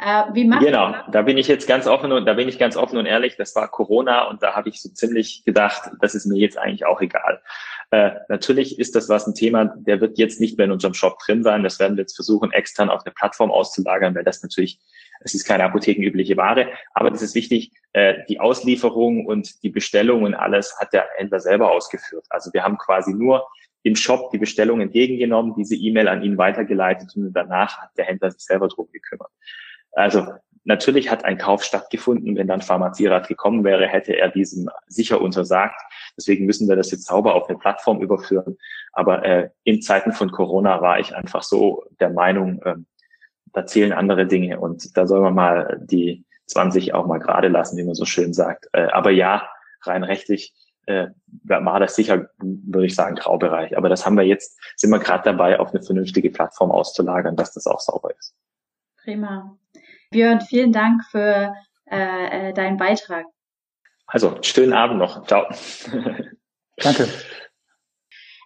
Äh, 0.00 0.24
wie 0.32 0.44
macht 0.44 0.64
genau, 0.64 0.94
da 1.10 1.22
bin 1.22 1.38
ich 1.38 1.48
jetzt 1.48 1.66
ganz 1.66 1.88
offen 1.88 2.12
und 2.12 2.24
da 2.24 2.34
bin 2.34 2.48
ich 2.48 2.56
ganz 2.56 2.76
offen 2.76 2.98
und 2.98 3.06
ehrlich. 3.06 3.34
Das 3.36 3.56
war 3.56 3.68
Corona 3.68 4.28
und 4.28 4.40
da 4.44 4.54
habe 4.54 4.68
ich 4.68 4.80
so 4.80 4.88
ziemlich 4.90 5.42
gedacht, 5.44 5.90
das 6.00 6.14
ist 6.14 6.24
mir 6.24 6.38
jetzt 6.38 6.56
eigentlich 6.56 6.86
auch 6.86 7.00
egal. 7.00 7.42
Äh, 7.90 8.12
natürlich 8.28 8.78
ist 8.78 8.94
das 8.94 9.08
was 9.08 9.26
ein 9.26 9.34
Thema, 9.34 9.64
der 9.64 10.00
wird 10.00 10.16
jetzt 10.16 10.40
nicht 10.40 10.56
mehr 10.56 10.66
in 10.66 10.72
unserem 10.72 10.94
Shop 10.94 11.18
drin 11.18 11.42
sein. 11.42 11.64
Das 11.64 11.80
werden 11.80 11.96
wir 11.96 12.02
jetzt 12.02 12.14
versuchen, 12.14 12.52
extern 12.52 12.90
auf 12.90 13.04
eine 13.04 13.12
Plattform 13.12 13.50
auszulagern, 13.50 14.14
weil 14.14 14.22
das 14.22 14.40
natürlich, 14.40 14.78
es 15.20 15.34
ist 15.34 15.44
keine 15.44 15.64
apothekenübliche 15.64 16.36
Ware, 16.36 16.68
aber 16.94 17.10
das 17.10 17.22
ist 17.22 17.34
wichtig, 17.34 17.72
äh, 17.92 18.18
die 18.28 18.38
Auslieferung 18.38 19.26
und 19.26 19.64
die 19.64 19.70
Bestellung 19.70 20.22
und 20.22 20.34
alles 20.34 20.76
hat 20.78 20.92
der 20.92 21.08
Händler 21.16 21.40
selber 21.40 21.72
ausgeführt. 21.72 22.24
Also 22.30 22.52
wir 22.52 22.62
haben 22.62 22.78
quasi 22.78 23.12
nur 23.12 23.48
im 23.82 23.96
Shop 23.96 24.30
die 24.30 24.38
Bestellung 24.38 24.80
entgegengenommen, 24.80 25.54
diese 25.56 25.74
E-Mail 25.74 26.06
an 26.06 26.22
ihn 26.22 26.38
weitergeleitet 26.38 27.16
und 27.16 27.32
danach 27.32 27.78
hat 27.78 27.90
der 27.96 28.04
Händler 28.04 28.30
sich 28.30 28.44
selber 28.44 28.68
drum 28.68 28.88
gekümmert. 28.92 29.30
Also 29.92 30.26
natürlich 30.64 31.10
hat 31.10 31.24
ein 31.24 31.38
Kauf 31.38 31.64
stattgefunden. 31.64 32.36
Wenn 32.36 32.46
dann 32.46 32.62
Pharmazierat 32.62 33.28
gekommen 33.28 33.64
wäre, 33.64 33.86
hätte 33.86 34.16
er 34.16 34.28
diesem 34.28 34.68
sicher 34.86 35.20
untersagt. 35.20 35.80
Deswegen 36.16 36.46
müssen 36.46 36.68
wir 36.68 36.76
das 36.76 36.90
jetzt 36.90 37.06
sauber 37.06 37.34
auf 37.34 37.48
eine 37.48 37.58
Plattform 37.58 38.00
überführen. 38.00 38.56
Aber 38.92 39.24
äh, 39.24 39.50
in 39.64 39.82
Zeiten 39.82 40.12
von 40.12 40.30
Corona 40.30 40.80
war 40.80 41.00
ich 41.00 41.14
einfach 41.14 41.42
so 41.42 41.84
der 42.00 42.10
Meinung, 42.10 42.60
äh, 42.62 42.74
da 43.52 43.66
zählen 43.66 43.92
andere 43.92 44.26
Dinge 44.26 44.60
und 44.60 44.96
da 44.96 45.06
soll 45.06 45.20
man 45.20 45.34
mal 45.34 45.80
die 45.82 46.26
20 46.46 46.94
auch 46.94 47.06
mal 47.06 47.18
gerade 47.18 47.48
lassen, 47.48 47.76
wie 47.76 47.84
man 47.84 47.94
so 47.94 48.04
schön 48.04 48.32
sagt. 48.32 48.68
Äh, 48.72 48.88
aber 48.88 49.10
ja, 49.10 49.48
rein 49.82 50.04
rechtlich 50.04 50.54
äh, 50.86 51.08
war 51.44 51.80
das 51.80 51.94
sicher, 51.94 52.30
würde 52.38 52.86
ich 52.86 52.94
sagen, 52.94 53.16
Graubereich. 53.16 53.76
Aber 53.76 53.88
das 53.88 54.06
haben 54.06 54.16
wir 54.16 54.24
jetzt, 54.24 54.58
sind 54.76 54.90
wir 54.90 54.98
gerade 54.98 55.24
dabei, 55.24 55.60
auf 55.60 55.70
eine 55.70 55.82
vernünftige 55.82 56.30
Plattform 56.30 56.70
auszulagern, 56.70 57.36
dass 57.36 57.52
das 57.52 57.66
auch 57.66 57.80
sauber 57.80 58.10
ist. 58.18 58.34
Prima. 59.08 59.56
Björn, 60.10 60.42
vielen 60.42 60.70
Dank 60.70 61.02
für 61.10 61.54
äh, 61.90 62.50
äh 62.50 62.52
deinen 62.52 62.76
Beitrag. 62.76 63.24
Also, 64.06 64.36
schönen 64.42 64.74
Abend 64.74 64.98
noch. 64.98 65.26
Ciao. 65.26 65.46
Danke. 66.76 67.08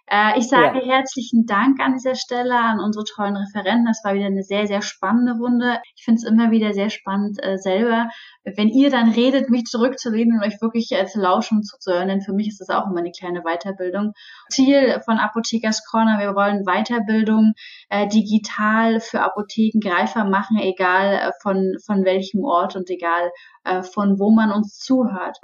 Äh, 0.07 0.37
ich 0.37 0.49
sage 0.49 0.79
ja. 0.79 0.97
herzlichen 0.97 1.45
Dank 1.45 1.79
an 1.79 1.93
dieser 1.93 2.15
Stelle 2.15 2.55
an 2.55 2.79
unsere 2.79 3.05
tollen 3.05 3.37
Referenten. 3.37 3.85
Das 3.85 4.01
war 4.03 4.13
wieder 4.13 4.25
eine 4.25 4.43
sehr, 4.43 4.67
sehr 4.67 4.81
spannende 4.81 5.33
Runde. 5.33 5.79
Ich 5.95 6.03
finde 6.03 6.19
es 6.19 6.27
immer 6.27 6.51
wieder 6.51 6.73
sehr 6.73 6.89
spannend 6.89 7.41
äh, 7.41 7.57
selber, 7.57 8.09
wenn 8.43 8.67
ihr 8.67 8.89
dann 8.89 9.11
redet, 9.11 9.49
mich 9.49 9.63
zurückzulehnen 9.63 10.37
und 10.37 10.45
euch 10.45 10.61
wirklich 10.61 10.91
äh, 10.91 11.05
zu 11.05 11.21
lauschen 11.21 11.59
und 11.59 11.63
zuzuhören. 11.63 12.09
Denn 12.09 12.21
für 12.21 12.33
mich 12.33 12.49
ist 12.49 12.59
das 12.59 12.69
auch 12.69 12.87
immer 12.87 12.99
eine 12.99 13.11
kleine 13.11 13.43
Weiterbildung. 13.43 14.11
Ziel 14.49 15.01
von 15.05 15.19
Apothekers 15.19 15.85
Corner, 15.89 16.19
wir 16.19 16.35
wollen 16.35 16.65
Weiterbildung 16.65 17.53
äh, 17.89 18.07
digital 18.07 18.99
für 18.99 19.21
Apotheken 19.21 19.79
greifbar 19.79 20.29
machen, 20.29 20.57
egal 20.59 21.13
äh, 21.13 21.31
von, 21.41 21.77
von 21.85 22.03
welchem 22.03 22.43
Ort 22.43 22.75
und 22.75 22.89
egal 22.89 23.31
äh, 23.63 23.83
von 23.83 24.19
wo 24.19 24.31
man 24.31 24.51
uns 24.51 24.79
zuhört. 24.79 25.37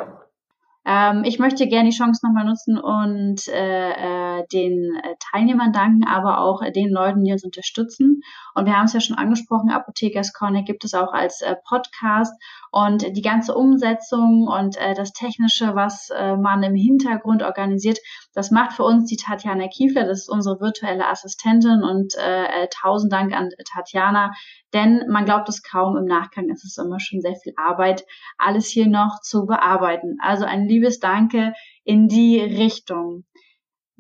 Ähm, 0.86 1.24
ich 1.26 1.40
möchte 1.40 1.68
gerne 1.68 1.90
die 1.90 1.96
Chance 1.96 2.26
nochmal 2.26 2.46
nutzen 2.46 2.78
und 2.78 3.48
äh, 3.50 4.40
äh, 4.40 4.48
den 4.52 4.96
äh, 4.96 5.16
Teilnehmern 5.32 5.74
danken, 5.74 6.08
aber 6.08 6.40
auch 6.40 6.62
äh, 6.62 6.72
den 6.72 6.90
Leuten, 6.90 7.24
die 7.24 7.32
uns 7.34 7.44
unterstützen. 7.44 8.22
Und 8.56 8.66
wir 8.66 8.78
haben 8.78 8.86
es 8.86 8.94
ja 8.94 9.02
schon 9.02 9.18
angesprochen, 9.18 9.72
Apothekers 9.72 10.34
Corner 10.34 10.64
gibt 10.64 10.86
es 10.86 10.94
auch 10.94 11.12
als 11.12 11.42
äh, 11.42 11.56
Podcast 11.68 12.34
und 12.72 13.16
die 13.16 13.22
ganze 13.22 13.56
Umsetzung 13.56 14.48
und 14.48 14.78
äh, 14.78 14.94
das 14.94 15.12
Technische, 15.12 15.76
was 15.76 16.10
man 16.10 16.64
im 16.64 16.76
Hintergrund 16.76 17.44
organisiert, 17.44 18.00
das 18.34 18.52
macht 18.52 18.74
für 18.74 18.84
uns 18.84 19.10
die 19.10 19.18
Tatjana 19.18 19.68
Kiefler, 19.68 20.06
das 20.06 20.22
ist 20.22 20.30
unsere 20.30 20.60
virtuelle 20.60 21.08
Assistentin 21.08 21.84
und 21.84 22.16
äh, 22.16 22.46
äh 22.46 22.68
tausend 22.70 23.12
Dank 23.12 23.34
an 23.34 23.50
Tatjana, 23.74 24.32
denn 24.74 25.06
man 25.10 25.26
glaubt 25.26 25.50
es 25.50 25.64
kaum, 25.64 25.98
im 25.98 26.06
Nachgang 26.06 26.50
ist 26.50 26.64
es 26.64 26.78
immer 26.78 27.00
schon 27.00 27.22
sehr 27.22 27.36
viel 27.36 27.54
Arbeit, 27.58 28.06
alles 28.38 28.68
hier 28.68 28.88
noch 28.88 29.20
zu 29.22 29.46
bearbeiten. 29.46 30.18
Also 30.22 30.46
ein 30.46 30.68
liebes 30.68 31.00
Danke 31.00 31.54
in 31.84 32.08
die 32.08 32.40
Richtung. 32.40 33.26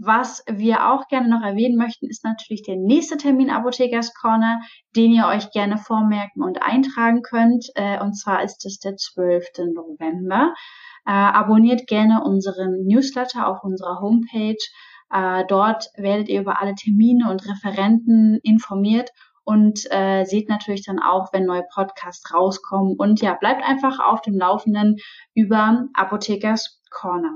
Was 0.02 0.46
wir 0.50 0.90
auch 0.90 1.10
gerne 1.10 1.28
noch 1.28 1.42
erwähnen 1.42 1.76
möchten, 1.76 2.08
ist 2.08 2.24
natürlich 2.24 2.64
der 2.64 2.78
nächste 2.78 3.18
Termin 3.18 3.50
Apothekers 3.50 4.14
Corner, 4.14 4.62
den 4.96 5.12
ihr 5.12 5.28
euch 5.28 5.52
gerne 5.52 5.78
vormerken 5.78 6.42
und 6.42 6.62
eintragen 6.62 7.22
könnt. 7.22 7.66
Äh, 7.76 8.00
und 8.02 8.14
zwar 8.14 8.42
ist 8.42 8.66
es 8.66 8.80
der 8.80 8.96
12. 8.96 9.74
November. 9.76 10.54
Äh, 11.06 11.12
abonniert 11.12 11.86
gerne 11.88 12.24
unseren 12.24 12.86
Newsletter 12.86 13.46
auf 13.46 13.62
unserer 13.66 14.00
Homepage. 14.00 14.56
Äh, 15.12 15.44
dort 15.50 15.90
werdet 15.98 16.30
ihr 16.30 16.40
über 16.40 16.62
alle 16.62 16.76
Termine 16.76 17.30
und 17.30 17.46
Referenten 17.46 18.40
informiert 18.42 19.10
und 19.44 19.80
seht 19.80 20.48
natürlich 20.48 20.86
dann 20.86 21.00
auch, 21.00 21.34
wenn 21.34 21.46
neue 21.46 21.64
Podcasts 21.74 22.32
rauskommen. 22.32 22.96
Und 23.00 23.20
ja, 23.20 23.34
bleibt 23.34 23.64
einfach 23.64 24.00
auf 24.00 24.22
dem 24.22 24.38
Laufenden 24.38 24.98
über 25.34 25.88
Apothekers 25.96 26.84
Corner. 26.92 27.34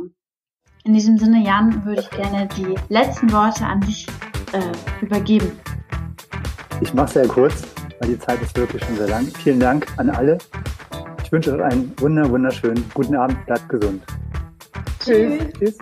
In 0.86 0.94
diesem 0.94 1.18
Sinne, 1.18 1.42
Jan, 1.42 1.86
würde 1.86 2.02
ich 2.02 2.10
gerne 2.10 2.46
die 2.58 2.76
letzten 2.90 3.32
Worte 3.32 3.66
an 3.66 3.80
dich 3.80 4.06
äh, 4.52 5.04
übergeben. 5.04 5.54
Ich 6.82 6.94
mache 6.94 7.06
es 7.06 7.14
sehr 7.14 7.28
kurz, 7.28 7.64
weil 8.00 8.10
die 8.10 8.20
Zeit 8.20 8.42
ist 8.42 8.58
wirklich 8.58 8.84
schon 8.84 8.98
sehr 8.98 9.08
lang. 9.08 9.28
Vielen 9.28 9.62
Dank 9.62 9.88
an 9.96 10.10
alle. 10.10 10.38
Ich 11.24 11.32
wünsche 11.32 11.54
euch 11.54 11.64
einen 11.64 11.94
wunder, 12.00 12.30
wunderschönen 12.30 12.84
guten 12.94 13.16
Abend. 13.16 13.46
Bleibt 13.46 13.70
gesund. 13.70 14.04
Tschüss. 15.00 15.42
Tschüss. 15.58 15.78